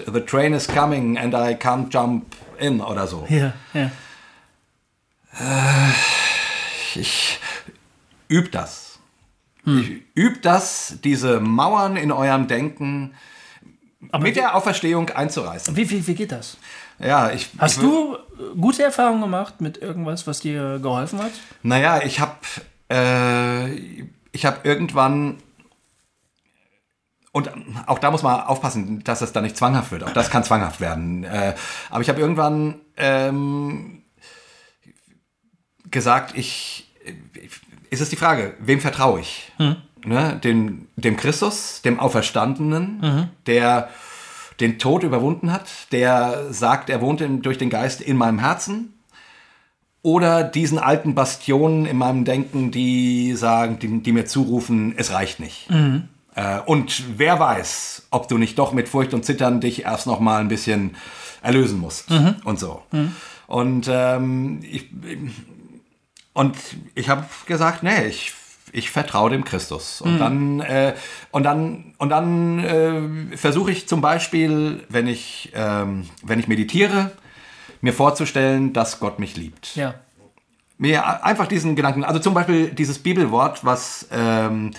[0.06, 3.26] The train is coming and I can't jump in oder so.
[3.30, 3.92] Ja, ja.
[6.96, 7.40] Ich
[8.30, 9.00] üb das.
[9.66, 13.14] Ich üb das, diese Mauern in eurem Denken
[14.20, 15.76] mit der Auferstehung einzureißen.
[15.76, 16.58] Wie, wie, wie geht das?
[17.00, 17.50] Ja, ich.
[17.58, 21.32] Hast ich, du äh, gute Erfahrungen gemacht mit irgendwas, was dir geholfen hat?
[21.64, 22.36] Naja, ich habe
[22.90, 25.38] äh, ich habe irgendwann
[27.32, 27.50] und
[27.86, 30.04] auch da muss man aufpassen, dass es da nicht zwanghaft wird.
[30.04, 31.24] Auch das kann zwanghaft werden.
[31.24, 31.54] Äh,
[31.90, 34.04] aber ich habe irgendwann ähm,
[35.92, 36.92] gesagt, ich,
[37.90, 39.52] ist es die Frage, wem vertraue ich?
[40.06, 40.40] Ne?
[40.44, 43.90] Dem, dem Christus, dem Auferstandenen, der
[44.60, 48.94] den Tod überwunden hat, der sagt, er wohnt in, durch den Geist in meinem Herzen.
[50.02, 55.42] Oder diesen alten Bastionen in meinem Denken, die sagen, die, die mir zurufen, es reicht
[55.42, 55.70] nicht.
[55.70, 56.02] Äh,
[56.66, 60.40] und wer weiß, ob du nicht doch mit Furcht und Zittern dich erst noch mal
[60.42, 60.96] ein bisschen
[61.42, 62.10] erlösen musst
[62.44, 62.84] und so.
[63.48, 64.86] Und ähm, ich,
[66.34, 66.56] und
[66.96, 68.34] ich habe gesagt, nee, ich,
[68.72, 70.02] ich vertraue dem Christus.
[70.02, 70.94] Und dann, äh,
[71.32, 77.12] und dann, und dann äh, versuche ich zum Beispiel, wenn ich, ähm, wenn ich meditiere,
[77.82, 79.96] mir vorzustellen, dass Gott mich liebt Ja.
[80.78, 84.72] mir einfach diesen Gedanken, also zum Beispiel dieses Bibelwort, was, ähm,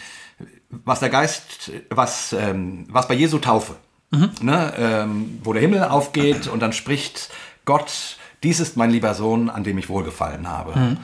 [0.71, 3.77] was der Geist, was, ähm, was bei Jesu Taufe,
[4.11, 7.31] ne, ähm, wo der Himmel aufgeht und dann spricht
[7.65, 10.97] Gott, dies ist mein lieber Sohn, an dem ich wohlgefallen habe.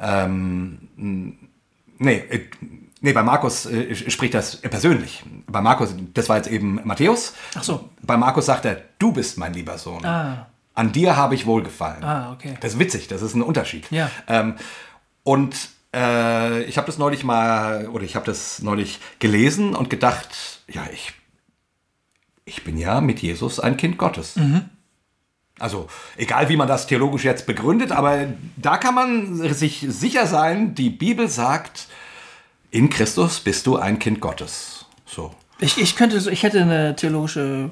[0.00, 2.40] Ähm, nee, äh,
[3.00, 5.22] nee, bei Markus äh, spricht das persönlich.
[5.46, 7.34] Bei Markus, das war jetzt eben Matthäus.
[7.54, 7.88] Ach so.
[8.02, 10.04] Bei Markus sagt er, du bist mein lieber Sohn.
[10.04, 10.46] Ah.
[10.74, 12.04] An dir habe ich wohlgefallen.
[12.04, 12.54] Ah, okay.
[12.60, 13.90] Das ist witzig, das ist ein Unterschied.
[13.90, 14.10] Ja.
[14.28, 14.54] Ähm,
[15.24, 15.56] und
[15.94, 20.86] äh, ich habe das neulich mal, oder ich habe das neulich gelesen und gedacht, ja,
[20.92, 21.12] ich,
[22.44, 24.34] ich bin ja mit Jesus ein Kind Gottes.
[25.58, 28.26] Also, egal wie man das theologisch jetzt begründet, aber
[28.56, 31.88] da kann man sich sicher sein, die Bibel sagt,
[32.70, 34.84] in Christus bist du ein Kind Gottes.
[35.04, 35.34] So.
[35.58, 37.70] Ich, ich könnte, so- ich hätte eine theologische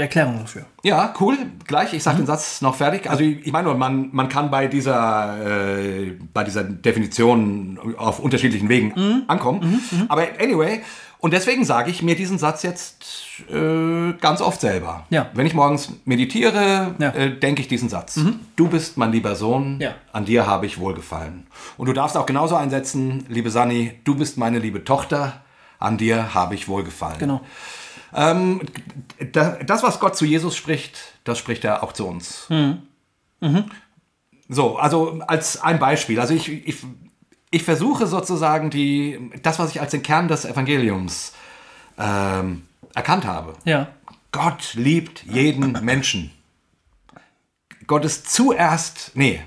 [0.00, 0.62] Erklärung dafür.
[0.82, 1.36] Ja, cool.
[1.66, 3.08] Gleich, ich sage den Satz noch fertig.
[3.10, 8.18] Also ich ich meine nur, man, man kann bei dieser, äh, bei dieser Definition auf
[8.20, 9.80] unterschiedlichen Wegen ankommen.
[10.08, 10.82] Aber anyway,
[11.20, 13.04] und deswegen sage ich mir diesen Satz jetzt
[13.52, 15.04] äh, ganz oft selber.
[15.10, 15.30] Ja.
[15.34, 17.08] Wenn ich morgens meditiere, Ja.
[17.10, 18.20] äh, denke ich diesen Satz.
[18.56, 19.94] Du bist mein lieber Sohn, Ja.
[20.12, 21.46] an dir habe ich wohlgefallen.
[21.76, 25.40] Und du darfst auch genauso einsetzen, liebe Sani, du bist meine liebe Tochter,
[25.80, 27.18] an dir habe ich wohlgefallen.
[27.18, 27.40] Genau.
[28.14, 28.62] Ähm,
[29.32, 32.46] da- das, was Gott zu Jesus spricht, das spricht er auch zu uns.
[34.48, 36.18] So, also als ein Beispiel.
[36.20, 36.76] Also ich, ich,
[37.50, 41.32] ich versuche sozusagen die, das, was ich als den Kern des Evangeliums
[41.98, 42.62] ähm,
[42.94, 43.54] erkannt habe.
[43.64, 43.88] Ja.
[44.32, 46.30] Gott liebt jeden Menschen.
[47.86, 49.40] Gott ist zuerst, nee,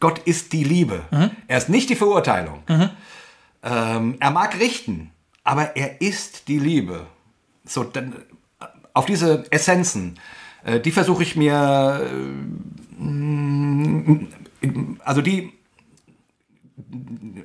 [0.00, 1.04] Gott ist die Liebe.
[1.48, 2.62] Er ist nicht die Verurteilung.
[3.62, 5.10] Ähm, er mag richten,
[5.44, 7.06] aber er ist die Liebe.
[7.68, 8.14] So, dann,
[8.94, 10.18] auf diese Essenzen,
[10.64, 12.00] äh, die versuche ich mir,
[13.00, 14.68] äh,
[15.04, 15.52] also die,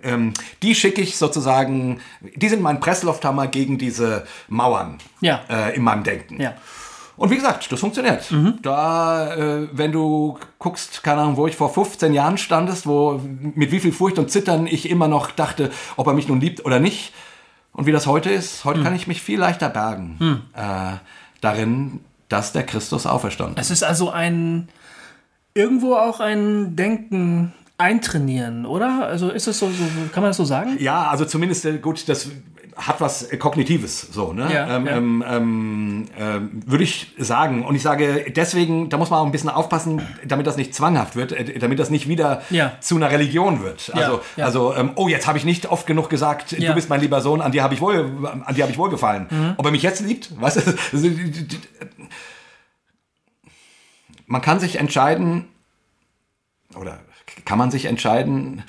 [0.04, 2.00] ähm, die schicke ich sozusagen,
[2.36, 5.42] die sind mein Presslufthammer gegen diese Mauern Ja.
[5.50, 6.42] äh, in meinem Denken.
[6.42, 6.56] Ja.
[7.16, 8.28] Und wie gesagt, das funktioniert.
[8.64, 13.22] Da, äh, wenn du guckst, keine Ahnung, wo ich vor 15 Jahren standest, wo
[13.56, 16.66] mit wie viel Furcht und Zittern ich immer noch dachte, ob er mich nun liebt
[16.66, 17.14] oder nicht.
[17.74, 20.98] Und wie das heute ist, heute kann ich mich viel leichter bergen äh,
[21.42, 22.00] darin,
[22.30, 23.66] dass der Christus auferstanden ist.
[23.66, 24.70] Es ist also ein
[25.54, 29.06] irgendwo auch ein Denken eintrainieren, oder?
[29.08, 30.78] Also ist es so, so kann man das so sagen?
[30.80, 32.30] Ja, also zumindest äh, gut, das
[32.76, 34.52] hat was Kognitives, so, ne?
[34.54, 34.98] Ja, ähm, ja.
[34.98, 37.64] Ähm, ähm, ähm, Würde ich sagen.
[37.66, 41.16] Und ich sage deswegen, da muss man auch ein bisschen aufpassen, damit das nicht zwanghaft
[41.16, 42.74] wird, äh, damit das nicht wieder Ja.
[42.80, 43.92] zu einer Religion wird.
[43.94, 47.22] Also, also ähm, oh, jetzt habe ich nicht oft genug gesagt, du bist mein lieber
[47.22, 49.28] Sohn, an dir habe ich wohl, an dir habe ich wohlgefallen.
[49.30, 49.54] Mhm.
[49.58, 50.74] Ob er mich jetzt liebt, weißt du?
[54.26, 55.48] Man kann sich entscheiden,
[56.76, 57.00] oder
[57.46, 58.64] kann man sich entscheiden,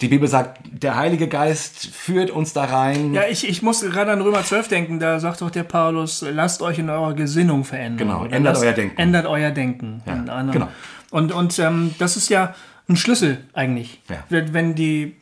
[0.00, 3.14] die Bibel sagt, der Heilige Geist führt uns da rein.
[3.14, 6.62] Ja, ich, ich muss gerade an Römer 12 denken, da sagt doch der Paulus, lasst
[6.62, 8.08] euch in eurer Gesinnung verändern.
[8.08, 8.96] Genau, ändert lasst- euer Denken.
[8.98, 10.02] Ändert euer Denken.
[10.06, 10.68] anderen- genau.
[11.10, 12.54] Und, und ähm, das ist ja
[12.88, 14.00] ein Schlüssel eigentlich.
[14.08, 14.24] Ja.
[14.28, 15.14] Wenn die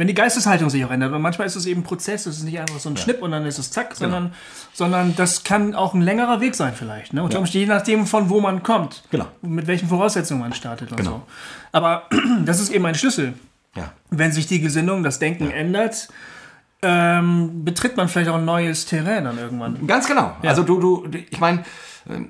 [0.00, 1.12] wenn die Geisteshaltung sich auch ändert.
[1.12, 3.32] Und manchmal ist es eben ein Prozess, es ist nicht einfach so ein Schnipp und
[3.32, 4.00] dann ist es zack, Genau.
[4.00, 4.34] sondern,
[4.72, 7.12] sondern das kann auch ein längerer Weg sein vielleicht.
[7.12, 7.22] Ne?
[7.22, 9.02] Unter Umständen, je nachdem, von wo man kommt.
[9.10, 9.26] Genau.
[9.42, 11.10] Mit welchen Voraussetzungen man startet und Genau.
[11.10, 11.22] so.
[11.72, 12.04] Aber
[12.44, 13.34] das ist eben ein Schlüssel.
[13.76, 13.92] Ja.
[14.10, 16.08] Wenn sich die Gesinnung, das Denken ändert,
[16.82, 19.86] ähm, betritt man vielleicht auch ein neues Terrain dann irgendwann.
[19.86, 20.34] Ganz genau.
[20.42, 21.62] Also du, du, ich meine,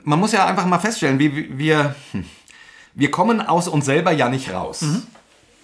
[0.02, 2.24] man muss ja einfach mal feststellen, wie wie- wir, hm,
[2.94, 4.84] wir kommen aus uns selber ja nicht raus.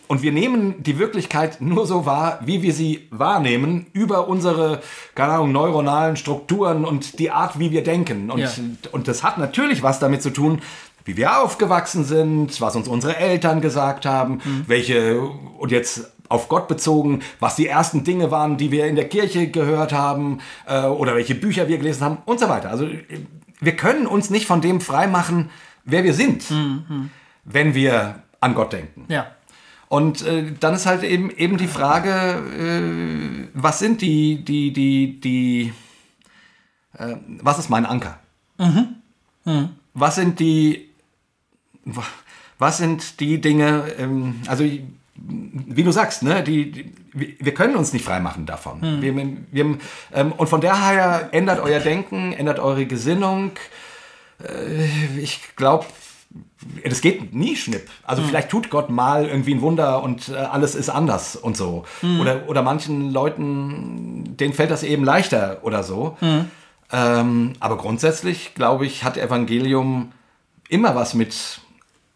[0.09, 4.81] Und wir nehmen die Wirklichkeit nur so wahr, wie wir sie wahrnehmen, über unsere,
[5.15, 8.31] keine Ahnung, neuronalen Strukturen und die Art, wie wir denken.
[8.31, 8.51] Und, Ja.
[8.93, 10.61] und das hat natürlich was damit zu tun,
[11.05, 16.67] wie wir aufgewachsen sind, was uns unsere Eltern gesagt haben, welche, und jetzt auf Gott
[16.67, 21.15] bezogen, was die ersten Dinge waren, die wir in der Kirche gehört haben, äh, oder
[21.15, 22.71] welche Bücher wir gelesen haben und so weiter.
[22.71, 22.89] Also
[23.61, 25.51] wir können uns nicht von dem freimachen,
[25.85, 26.45] wer wir sind,
[27.45, 29.05] wenn wir an Gott denken.
[29.09, 29.27] Ja.
[29.89, 35.21] Und äh, dann ist halt eben, eben die Frage, äh, was sind die, die, die,
[35.21, 35.73] die,
[36.99, 38.19] äh, was ist mein Anker?
[39.95, 40.89] Was sind die,
[41.85, 42.03] wa-
[42.59, 46.93] was sind die Dinge, ähm, also wie du sagst, ne, die, die,
[47.39, 48.83] wir- können uns nicht freimachen davon.
[49.01, 49.17] Wir,
[49.53, 49.79] wir,
[50.13, 53.53] ähm, und von daher ändert euer Denken, ändert eure Gesinnung.
[54.43, 55.87] Äh, ich glaube,
[56.85, 57.89] das geht nie schnipp.
[58.05, 61.85] Also vielleicht tut Gott mal irgendwie ein Wunder und äh, alles ist anders und so.
[62.21, 66.17] Oder, oder manchen Leuten, denen fällt das eben leichter oder so.
[66.93, 70.13] Ähm, aber grundsätzlich, glaube ich, hat Evangelium
[70.69, 71.61] immer was mit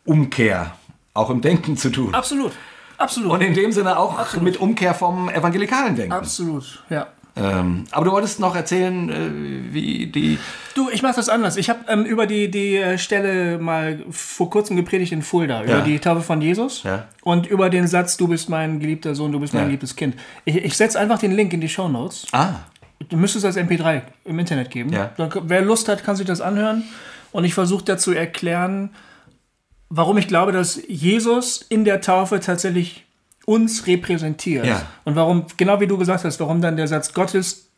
[0.04, 0.74] Umkehr,
[1.14, 2.14] auch im Denken zu tun.
[2.14, 2.52] Absolut.
[2.98, 3.32] Absolut.
[3.32, 6.12] Und in dem Sinne auch mit Umkehr vom evangelikalen Denken.
[6.12, 6.84] Absolut.
[6.90, 7.06] Ja.
[7.37, 10.39] Ähm, aber du wolltest noch erzählen, äh, wie die.
[10.74, 11.57] Du, ich mache das anders.
[11.57, 15.78] Ich habe ähm, über die, die äh, Stelle mal vor kurzem gepredigt in Fulda, über
[15.78, 15.81] Ja.
[15.81, 17.05] die Taufe von Jesus Ja.
[17.22, 19.66] und über den Satz, du bist mein geliebter Sohn, du bist mein Ja.
[19.66, 20.16] geliebtes Kind.
[20.45, 22.26] Ich, ich setze einfach den Link in die Show Notes.
[22.33, 22.55] Ah,
[23.09, 24.93] Du müsstest das MP3 im Internet geben.
[24.93, 25.11] Ja.
[25.16, 26.85] Dann, wer Lust hat, kann sich das anhören.
[27.33, 28.91] Und ich versuche dazu erklären,
[29.89, 33.07] warum ich glaube, dass Jesus in der Taufe tatsächlich
[33.51, 34.64] uns repräsentiert.
[34.64, 34.86] Ja.
[35.03, 37.70] Und warum, genau wie du gesagt hast, warum dann der Satz Gottes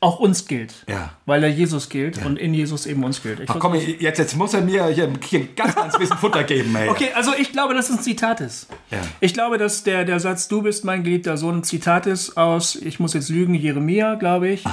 [0.00, 0.72] auch uns gilt.
[0.88, 1.10] Ja.
[1.26, 3.40] Weil er Jesus gilt und in Jesus eben uns gilt.
[3.40, 6.74] Ich ach komm, jetzt, jetzt muss er mir hier, hier ganz, ganz bisschen Futter geben,
[6.74, 6.88] ey.
[6.88, 8.68] Okay, also ich glaube, dass es ein Zitat ist.
[8.90, 8.98] Ja.
[9.20, 12.76] Ich glaube, dass der, der Satz, du bist mein geliebter Sohn, ein Zitat ist aus,
[12.76, 14.64] ich muss jetzt lügen, Jeremia, glaube ich,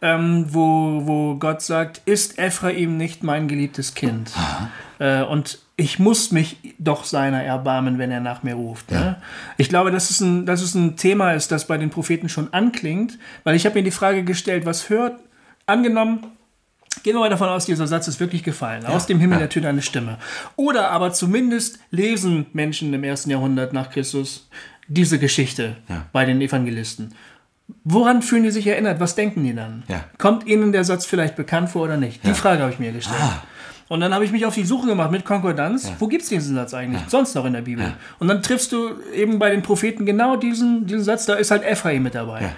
[0.00, 4.30] ähm, wo, wo Gott sagt, ist Ephraim nicht mein geliebtes Kind?
[5.00, 8.90] Äh, und ich muss mich doch seiner erbarmen, wenn er nach mir ruft.
[8.90, 9.16] Ne?
[9.56, 12.52] Ich glaube, dass es, ein, dass es ein Thema ist, das bei den Propheten schon
[12.52, 15.18] anklingt, weil ich habe mir die Frage gestellt, was hört,
[15.66, 16.26] angenommen,
[17.04, 18.84] Gehen wir mal davon aus, dieser Satz ist wirklich gefallen.
[18.84, 19.42] Aus dem Himmel ja.
[19.42, 20.18] ertönt eine Stimme.
[20.56, 24.50] Oder aber zumindest lesen Menschen im ersten Jahrhundert nach Christus
[24.88, 26.06] diese Geschichte Ja.
[26.12, 27.14] bei den Evangelisten.
[27.84, 28.98] Woran fühlen die sich erinnert?
[28.98, 29.84] Was denken die dann?
[29.86, 30.04] Ja.
[30.18, 32.26] Kommt ihnen der Satz vielleicht bekannt vor oder nicht?
[32.26, 33.20] Die Frage habe ich mir gestellt.
[33.22, 33.44] Ah.
[33.90, 35.90] Und dann habe ich mich auf die Suche gemacht mit Konkordanz.
[35.98, 37.02] Wo gibt es diesen Satz eigentlich?
[37.08, 37.92] Sonst noch in der Bibel.
[38.20, 41.26] Und dann triffst du eben bei den Propheten genau diesen, diesen Satz.
[41.26, 42.40] Da ist halt Ephraim mit dabei.
[42.42, 42.52] Ja.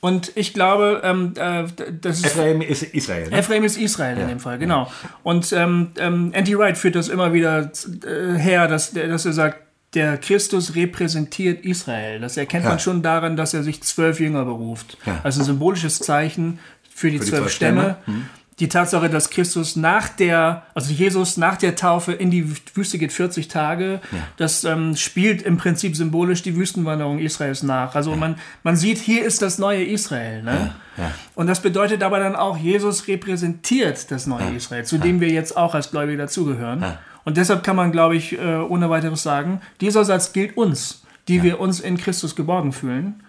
[0.00, 1.64] Und ich glaube, ähm, äh,
[2.00, 3.30] das ist Ephraim ist Israel.
[3.30, 3.38] Ne?
[3.38, 4.90] Ephraim ist Israel in dem Fall, genau.
[5.22, 7.70] Und ähm, ähm, Andy Wright führt das immer wieder
[8.04, 9.60] äh, her, dass, dass er sagt,
[9.94, 12.18] der Christus repräsentiert Israel.
[12.18, 12.70] Das erkennt Ja.
[12.70, 14.98] man schon daran, dass er sich zwölf Jünger beruft.
[15.06, 15.20] Ja.
[15.22, 16.58] Also ein symbolisches Zeichen
[16.92, 17.96] für die, die zwölf zwölf Stämme.
[18.02, 18.22] Stämme.
[18.58, 23.12] Die Tatsache, dass Christus nach der, also Jesus nach der Taufe in die Wüste geht
[23.12, 24.00] 40 Tage,
[24.38, 27.94] das ähm, spielt im Prinzip symbolisch die Wüstenwanderung Israels nach.
[27.94, 30.42] Also man, man sieht, hier ist das neue Israel.
[30.42, 30.74] Ne?
[30.96, 31.12] ja.
[31.34, 35.54] Und das bedeutet aber dann auch, Jesus repräsentiert das neue Israel, zu dem wir jetzt
[35.54, 36.82] auch als Gläubige dazugehören.
[37.24, 41.42] Und deshalb kann man, glaube ich, äh, ohne weiteres sagen, dieser Satz gilt uns, die
[41.42, 43.22] wir uns in Christus geborgen fühlen.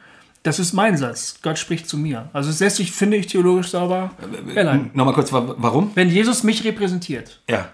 [0.47, 1.35] Das ist mein Satz.
[1.41, 2.29] Gott spricht zu mir.
[2.33, 4.11] Also es lässt sich, finde ich, theologisch sauber
[4.53, 4.91] herleiten.
[4.93, 5.91] Nochmal kurz, wa- warum?
[5.95, 7.69] Wenn Jesus mich repräsentiert, Ja.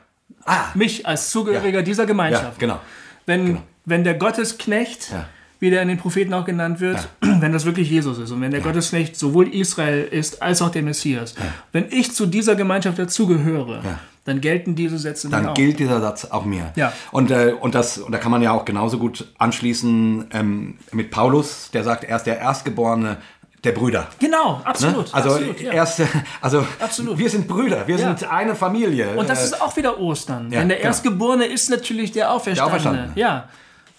[0.46, 2.80] Ah, mich als Zugehöriger dieser Gemeinschaft, ja, genau.
[3.26, 5.26] wenn, wenn der Gottesknecht, Ja.
[5.62, 8.52] wie der in den Propheten auch genannt wird, wenn das wirklich Jesus ist und wenn
[8.52, 11.36] der Gottesknecht sowohl Israel ist als auch der Messias,
[11.72, 13.82] wenn ich zu dieser Gemeinschaft dazugehöre,
[14.26, 15.54] dann gelten diese Sätze Dann auch.
[15.54, 16.72] gilt dieser Satz auch mir.
[16.76, 16.94] Ja.
[17.12, 21.12] Und, äh, und, das, und da kann man ja auch genauso gut anschließen ähm, mit
[21.12, 23.18] Paulus, der sagt, er ist der Erstgeborene
[23.64, 24.08] der Brüder.
[24.20, 24.66] Genau, Ne?
[24.66, 25.14] absolut.
[25.14, 25.72] Also, absolut, ja.
[25.74, 26.02] erst,
[26.42, 27.18] also Absolut.
[27.18, 28.08] wir sind Brüder, wir Ja.
[28.16, 29.16] sind eine Familie.
[29.16, 30.52] Und das Äh, ist auch wieder Ostern.
[30.52, 30.88] ja, Denn der genau.
[30.90, 32.80] Erstgeborene ist natürlich der Auferstandene.
[32.82, 33.12] Der Auferstandene.
[33.20, 33.50] Ja.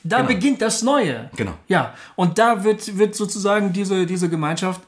[0.07, 0.29] Da Genau.
[0.29, 1.31] beginnt das Neue.
[1.37, 1.53] Genau.
[1.67, 1.95] Ja.
[2.15, 4.83] Und da wird, wird sozusagen diese, diese Gemeinschaft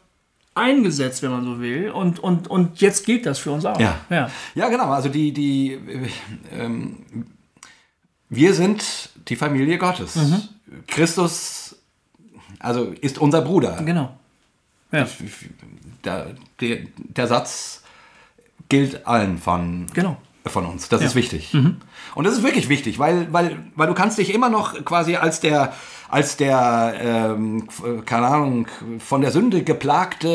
[0.56, 1.90] eingesetzt, wenn man so will.
[1.90, 3.78] Und, und, und jetzt gilt das für uns auch.
[3.78, 4.00] Ja.
[4.10, 4.30] ja.
[4.54, 4.90] Ja, genau.
[4.90, 6.08] Also die, die, äh,
[6.52, 6.96] ähm,
[8.28, 10.16] wir sind die Familie Gottes.
[10.16, 10.42] Mhm.
[10.86, 11.76] Christus,
[12.58, 13.80] also ist unser Bruder.
[13.84, 14.16] Genau.
[14.92, 15.06] Ja.
[16.04, 17.82] Der, der, der Satz
[18.68, 20.16] gilt allen von, Genau.
[20.48, 20.88] Von uns.
[20.88, 21.54] Das ist wichtig.
[22.14, 25.40] Und das ist wirklich wichtig, weil, weil, weil du kannst dich immer noch quasi als
[25.40, 25.72] der,
[26.08, 27.68] als der, ähm,
[28.06, 28.66] keine Ahnung,
[28.98, 30.28] von der Sünde geplagte,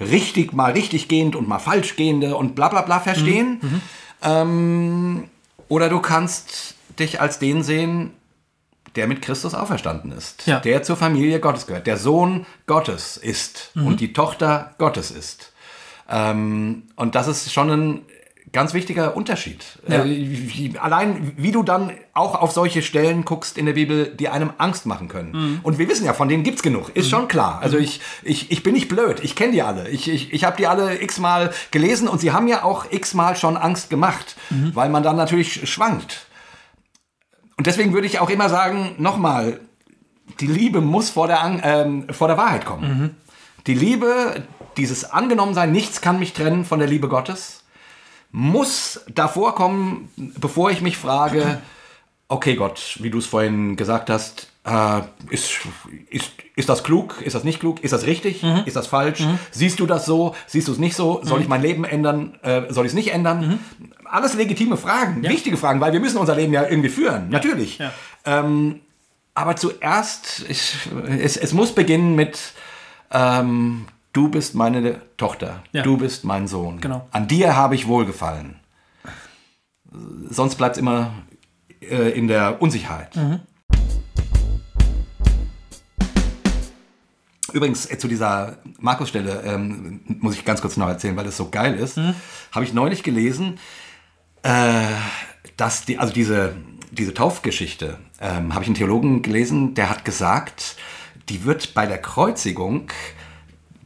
[0.00, 3.60] äh, richtig, mal richtig gehend und mal falsch gehende und bla bla bla verstehen.
[4.22, 5.24] Ähm,
[5.68, 8.10] oder du kannst dich als den sehen,
[8.94, 10.60] der mit Christus auferstanden ist, Ja.
[10.60, 15.52] der zur Familie Gottes gehört, der Sohn Gottes ist und die Tochter Gottes ist.
[16.10, 18.00] Ähm, und das ist schon ein
[18.50, 19.64] ganz wichtiger Unterschied.
[19.86, 20.04] Ja.
[20.04, 24.28] Äh, wie, allein wie du dann auch auf solche Stellen guckst in der Bibel, die
[24.28, 25.60] einem Angst machen können.
[25.62, 27.60] Und wir wissen ja, von denen gibt's genug, ist schon klar.
[27.62, 29.88] Also ich, ich, ich bin nicht blöd, ich kenne die alle.
[29.88, 33.56] Ich, ich, ich habe die alle x-mal gelesen und sie haben ja auch x-mal schon
[33.56, 34.36] Angst gemacht,
[34.74, 36.26] weil man dann natürlich schwankt.
[37.56, 39.60] Und deswegen würde ich auch immer sagen, nochmal,
[40.40, 43.16] die Liebe muss vor der, ähm, vor der Wahrheit kommen.
[43.66, 44.42] Die Liebe,
[44.76, 47.61] dieses Angenommensein, nichts kann mich trennen von der Liebe Gottes,
[48.32, 51.60] muss davor kommen, bevor ich mich frage,
[52.28, 55.60] okay Gott, wie du es vorhin gesagt hast, äh, ist,
[56.08, 57.20] ist, ist das klug?
[57.20, 57.84] Ist das nicht klug?
[57.84, 58.42] Ist das richtig?
[58.64, 59.22] Ist das falsch?
[59.50, 60.34] Siehst du das so?
[60.46, 61.20] Siehst du es nicht so?
[61.22, 62.38] Soll ich mein Leben ändern?
[62.42, 63.58] Äh, soll ich es nicht ändern?
[64.04, 67.78] Alles legitime Fragen, wichtige Fragen, weil wir müssen unser Leben ja irgendwie führen, natürlich.
[67.78, 67.92] Ja.
[68.24, 68.80] Ähm,
[69.34, 70.76] aber zuerst, ich,
[71.18, 72.38] es, es muss beginnen mit,
[73.10, 75.82] ähm, du bist meine Tochter, Ja.
[75.82, 76.80] du bist mein Sohn.
[76.80, 77.06] Genau.
[77.10, 78.56] An dir habe ich wohlgefallen.
[80.30, 81.12] Sonst bleibt es immer
[81.80, 83.18] äh, in der Unsicherheit.
[87.52, 91.50] Übrigens, äh, zu dieser Markus-Stelle ähm, muss ich ganz kurz noch erzählen, weil das so
[91.50, 91.98] geil ist.
[92.52, 93.58] Habe ich neulich gelesen,
[94.42, 94.84] äh,
[95.58, 96.54] dass die, also diese,
[96.90, 100.76] diese Taufgeschichte, ähm, habe ich einen Theologen gelesen, der hat gesagt,
[101.28, 102.88] die wird bei der Kreuzigung,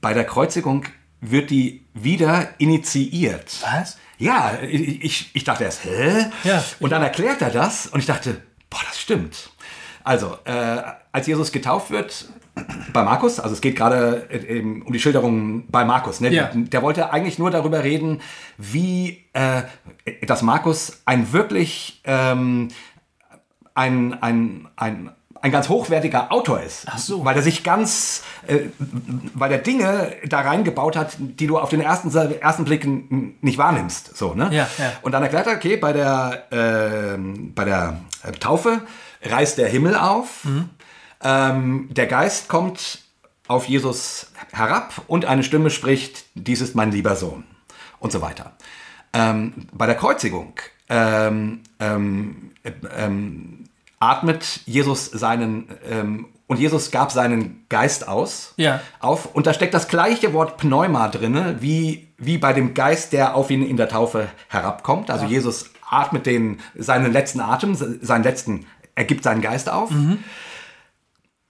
[0.07, 0.85] bei der Kreuzigung
[1.21, 3.57] wird die wieder initiiert.
[3.63, 3.99] Was?
[4.19, 6.27] Ja, ich, ich, dachte erst, hä?
[6.45, 6.65] Ja.
[6.79, 8.41] Und dann erklärt er das und ich dachte,
[8.71, 9.51] boah, das stimmt.
[10.05, 10.81] Also, äh,
[11.11, 12.29] als Jesus getauft wird
[12.93, 16.33] bei Markus, also es geht gerade äh, eben um die Schilderung bei Markus, ne?
[16.33, 16.53] Ja.
[16.55, 18.21] der wollte eigentlich nur darüber reden,
[18.59, 19.63] wie, äh,
[20.25, 22.69] dass Markus ein wirklich ähm,
[23.75, 25.11] ein, ein, ein,
[25.43, 26.85] ein ganz hochwertiger Autor ist.
[26.87, 27.25] Ach so.
[27.25, 28.61] Weil er sich ganz, äh,
[29.35, 32.87] weil er Dinge da reingebaut hat, die du auf den ersten, ersten Blick
[33.43, 34.17] nicht wahrnimmst.
[34.17, 34.49] So, ne?
[34.53, 34.93] Ja, ja.
[35.03, 38.83] Und dann erklärt er, okay, bei der, ähm, bei der äh, Taufe
[39.23, 40.71] reißt der Himmel auf, Mhm.
[41.23, 43.01] ähm, der Geist kommt
[43.49, 47.45] auf Jesus herab und eine Stimme spricht, dies ist mein lieber Sohn
[48.01, 48.53] und so weiter.
[49.13, 50.55] Ähm, bei der Kreuzigung
[50.89, 53.65] ähm, ähm, äh, ähm,
[53.99, 58.81] atmet Jesus seinen ähm, und Jesus gab seinen Geist aus Ja.
[59.01, 63.35] auf und da steckt das gleiche Wort Pneuma drinne wie wie bei dem Geist, der
[63.35, 65.11] auf ihn in der Taufe herabkommt.
[65.11, 69.91] Also Jesus atmet den seinen letzten Atem, seinen letzten er gibt seinen Geist auf.
[69.91, 70.25] Mhm.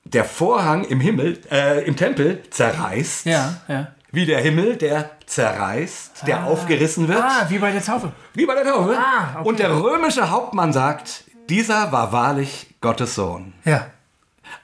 [0.04, 3.26] Der Vorhang im Himmel, äh, im Tempel zerreißt.
[3.26, 3.88] Ja, ja.
[4.12, 7.22] Wie der Himmel, der zerreißt, der aufgerissen wird.
[7.22, 8.12] Ah, wie bei der Taufe.
[8.34, 8.96] Wie bei der Taufe.
[8.96, 9.48] Ah, okay.
[9.48, 13.52] Und der römische Hauptmann sagt, dieser war wahrlich Gottes Sohn.
[13.64, 13.86] Ja.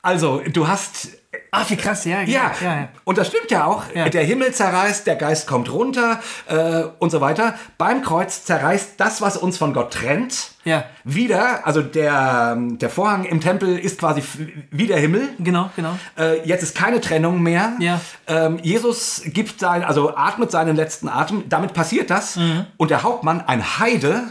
[0.00, 1.08] Also, du hast.
[1.50, 2.22] Ah, wie krass, ja.
[2.22, 2.88] Ja, ja, ja.
[3.04, 3.84] und das stimmt ja auch.
[3.94, 4.08] Ja.
[4.08, 7.54] Der Himmel zerreißt, der Geist kommt runter äh, und so weiter.
[7.78, 10.84] Beim Kreuz zerreißt das, was uns von Gott trennt, Ja.
[11.04, 11.66] wieder.
[11.66, 14.22] Also der, der Vorhang im Tempel ist quasi
[14.70, 15.28] wie der Himmel.
[15.38, 15.98] Genau, genau.
[16.18, 17.72] Äh, jetzt ist keine Trennung mehr.
[17.80, 18.00] Ja.
[18.26, 21.44] Ähm, Jesus gibt sein, also atmet seinen letzten Atem.
[21.50, 22.36] Damit passiert das.
[22.36, 22.66] Mhm.
[22.78, 24.22] Und der Hauptmann, ein Heide,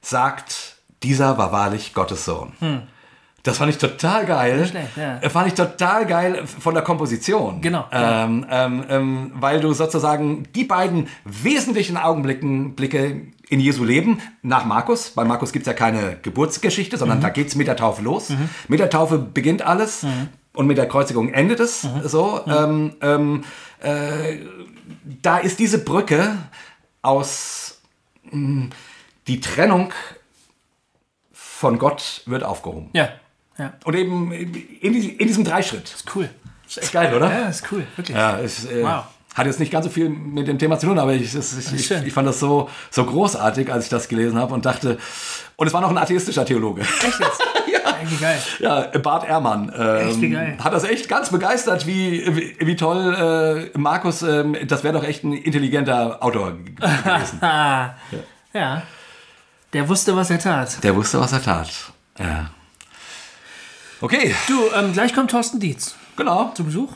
[0.00, 0.67] sagt,
[1.02, 2.52] dieser war wahrlich Gottes Sohn.
[3.44, 4.60] Das fand ich total geil.
[4.60, 4.66] Hm.
[4.66, 5.18] schlecht, ja.
[5.18, 7.60] Äh, Fand ich total geil von der Komposition.
[7.62, 14.20] Genau, Ähm, ähm, ähm, weil du sozusagen die beiden wesentlichen Augenblicken Blicke in Jesu Leben
[14.42, 16.98] nach Markus, bei Markus gibt es ja keine Geburtsgeschichte, Mhm.
[16.98, 18.30] sondern da geht es mit der Taufe los.
[18.66, 20.28] Mit der Taufe beginnt alles Mhm.
[20.52, 21.86] und mit der Kreuzigung endet es.
[22.04, 23.44] So, ähm, ähm,
[23.80, 24.38] äh,
[25.22, 26.36] da ist diese Brücke
[27.02, 27.80] aus
[28.30, 28.68] mh,
[29.28, 29.92] die Trennung
[31.58, 32.90] von Gott wird aufgehoben.
[32.92, 33.08] Ja,
[33.58, 33.72] ja.
[33.84, 34.54] Und eben in,
[34.94, 35.92] in diesem Dreischritt.
[36.14, 36.28] Cool.
[36.68, 37.28] Ist geil, oder?
[37.30, 38.16] Ja, ist cool, wirklich.
[38.16, 39.04] Ja, es äh, Wow.
[39.34, 41.90] hat jetzt nicht ganz so viel mit dem Thema zu tun, aber ich, ich, ich,
[41.90, 44.98] ich fand das so, so großartig, als ich das gelesen habe und dachte,
[45.56, 46.82] und es war noch ein atheistischer Theologe.
[46.82, 47.42] Echt jetzt?
[48.60, 48.82] ja.
[48.92, 53.76] Ja, Bart Ehrmann ähm, Echt, hat das echt ganz begeistert, wie, wie, wie toll äh,
[53.78, 57.38] Markus, ähm, das wäre doch echt ein intelligenter Autor gewesen.
[57.42, 57.94] Ah.
[58.54, 58.82] Ja.
[59.72, 60.82] Der wusste, was er tat.
[60.82, 61.68] Der wusste, was er tat.
[62.18, 62.50] Ja.
[64.00, 66.52] Okay, Du, ähm, gleich kommt Thorsten Dietz genau.
[66.54, 66.92] zu Besuch.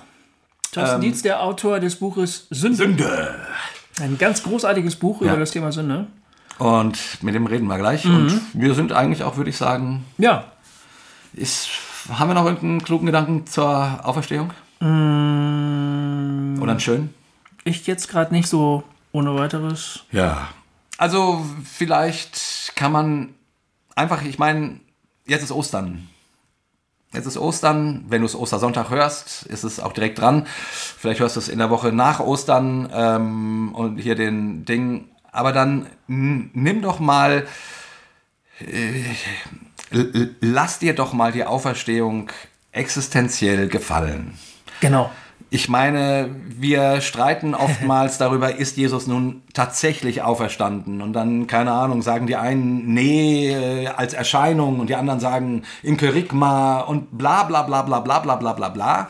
[0.72, 2.76] Thorsten Dietz, der Autor des Buches Sünde.
[2.76, 3.34] Sünde.
[4.00, 5.28] Ein ganz großartiges Buch Ja.
[5.32, 6.06] über das Thema Sünde.
[6.58, 8.04] Und mit dem reden wir gleich.
[8.06, 10.44] Und wir sind eigentlich auch, würde ich sagen, Ja.
[11.34, 11.68] ist,
[12.08, 14.50] haben wir noch irgendeinen klugen Gedanken zur Auferstehung?
[14.80, 14.88] Oder
[16.70, 17.12] einen schönen?
[17.64, 20.00] Ich jetzt gerade nicht so ohne weiteres.
[20.10, 20.48] Ja.
[20.98, 23.34] Also vielleicht kann man
[23.94, 24.80] einfach, ich meine,
[25.26, 26.08] jetzt ist Ostern.
[27.12, 28.04] Jetzt ist Ostern.
[28.08, 30.46] Wenn du es Ostersonntag hörst, ist es auch direkt dran.
[30.62, 35.08] Vielleicht hörst du es in der Woche nach Ostern ähm, und hier den Ding.
[35.30, 37.46] Aber dann nimm doch mal,
[38.60, 39.04] äh,
[40.40, 42.30] lass dir doch mal die Auferstehung
[42.70, 44.38] existenziell gefallen.
[44.80, 45.10] Genau.
[45.54, 51.02] Ich meine, wir streiten oftmals darüber, ist Jesus nun tatsächlich auferstanden?
[51.02, 55.64] Und dann, keine Ahnung, sagen die einen, nee, äh, als Erscheinung und die anderen sagen
[55.82, 59.08] im Kerygma und bla bla bla bla bla bla bla bla bla.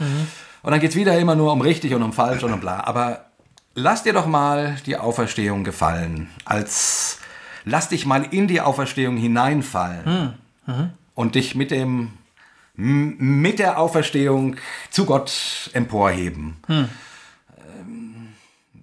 [0.64, 2.80] Und dann geht's wieder immer nur um richtig und um falsch und um bla.
[2.86, 3.26] Aber
[3.76, 6.28] lass dir doch mal die Auferstehung gefallen.
[6.44, 7.20] Als
[7.64, 10.34] lass dich mal in die Auferstehung hineinfallen
[11.14, 12.14] und dich mit dem
[12.82, 14.56] mit der Auferstehung
[14.90, 16.56] zu Gott emporheben.
[16.68, 18.28] Ähm,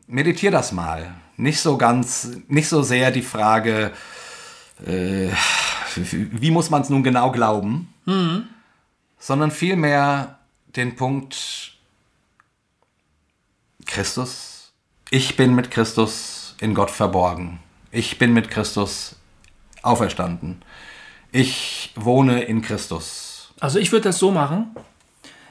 [0.08, 1.16] meditier das mal.
[1.38, 3.92] Nicht so ganz, nicht so sehr die Frage,
[4.86, 5.30] äh,
[5.96, 7.94] wie muss man es nun genau glauben,
[9.18, 10.40] sondern vielmehr
[10.76, 11.78] den Punkt
[13.86, 14.72] Christus.
[15.10, 17.60] Ich bin mit Christus in Gott verborgen.
[17.92, 19.16] Ich bin mit Christus
[19.82, 20.62] auferstanden.
[21.32, 23.29] Ich wohne in Christus.
[23.60, 24.68] Also ich würde das so machen.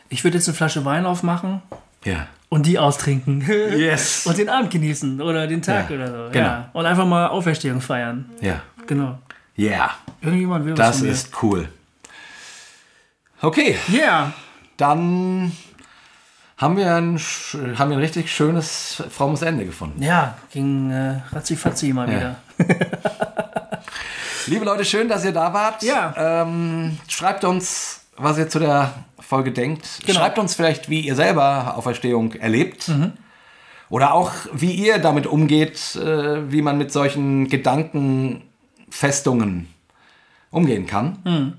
[0.08, 1.60] Ich würde jetzt eine Flasche Wein aufmachen
[2.04, 2.26] Ja.
[2.48, 3.42] und die austrinken.
[3.76, 4.26] Yes.
[4.26, 6.32] und den Abend genießen oder den Tag Ja, oder so.
[6.32, 6.46] genau.
[6.46, 6.70] Ja.
[6.72, 8.30] Und einfach mal Auferstehung feiern.
[8.40, 8.60] Ja.
[8.86, 9.18] Genau.
[9.58, 9.90] Yeah.
[10.22, 11.12] Irgendjemand will was Das von mir.
[11.12, 11.68] ist cool.
[13.42, 14.32] Okay, Yeah.
[14.76, 15.52] dann
[16.56, 17.18] haben wir ein,
[17.78, 20.02] haben wir ein richtig schönes, frommes Ende gefunden.
[20.02, 22.36] Ja, ging äh, ratzi mal wieder.
[24.48, 25.82] Liebe Leute, schön, dass ihr da wart.
[25.82, 26.14] Ja.
[26.16, 29.86] Ähm, schreibt uns, was ihr zu der Folge denkt.
[30.06, 30.20] Genau.
[30.20, 32.88] Schreibt uns vielleicht, wie ihr selber Auferstehung erlebt.
[32.88, 33.12] Mhm.
[33.90, 39.68] Oder auch, wie ihr damit umgeht, äh, wie man mit solchen Gedankenfestungen
[40.50, 41.18] umgehen kann.
[41.24, 41.58] Mhm.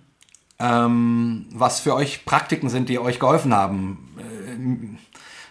[0.58, 4.56] Ähm, was für euch Praktiken sind, die euch geholfen haben, äh,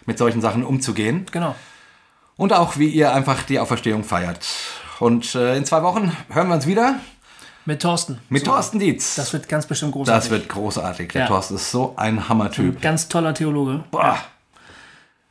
[0.05, 1.25] mit solchen Sachen umzugehen.
[1.31, 1.55] Genau.
[2.35, 4.45] Und auch, wie ihr einfach die Auferstehung feiert.
[4.99, 6.99] Und äh, in zwei Wochen hören wir uns wieder
[7.69, 8.19] Mit Thorsten.
[8.29, 9.13] mit Thorsten Dietz.
[9.13, 10.23] Das wird ganz bestimmt großartig.
[10.23, 11.11] Das wird großartig.
[11.11, 11.27] Der Ja.
[11.27, 12.81] Thorsten ist so ein Hammertyp.
[12.81, 13.83] Ganz toller Theologe.
[13.91, 14.17] Boah.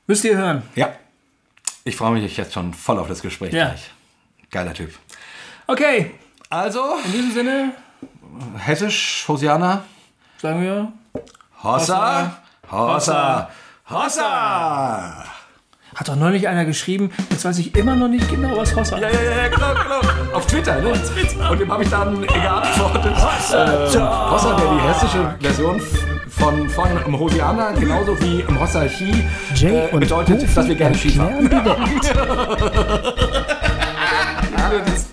[0.06, 0.62] Müsst ihr hören.
[0.76, 0.90] Ja.
[1.82, 3.66] Ich freue mich jetzt schon voll auf das Gespräch Ja.
[3.70, 3.90] gleich.
[4.52, 4.94] Geiler Typ.
[5.66, 6.14] Okay,
[6.48, 7.72] Also, in diesem Sinne
[8.56, 9.82] hessisch, Hosiana.
[10.40, 10.92] sagen wir
[11.64, 12.38] Hossa,
[12.70, 13.50] Hossa,
[13.90, 15.24] Hossa.
[15.98, 19.08] Hat doch neulich einer geschrieben, jetzt weiß ich immer noch nicht genau, was Hossa Ja,
[19.10, 20.36] ja, ja, genau, genau.
[20.36, 20.92] Auf Twitter, ne?
[21.50, 23.16] Und dem habe ich dann geantwortet.
[23.16, 25.82] Hossa, äh, Hossa wäre die hessische Version
[26.28, 29.24] von, von Hosiana, genauso wie im Hossa-Chi.
[29.56, 31.50] Jay äh, bedeutet, Goofy dass wir gerne Skifahren.
[31.50, 31.76] die Welt.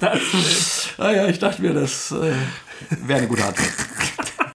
[0.97, 2.31] Ah ja, ich dachte mir, das äh,
[3.07, 3.69] wäre eine gute Antwort.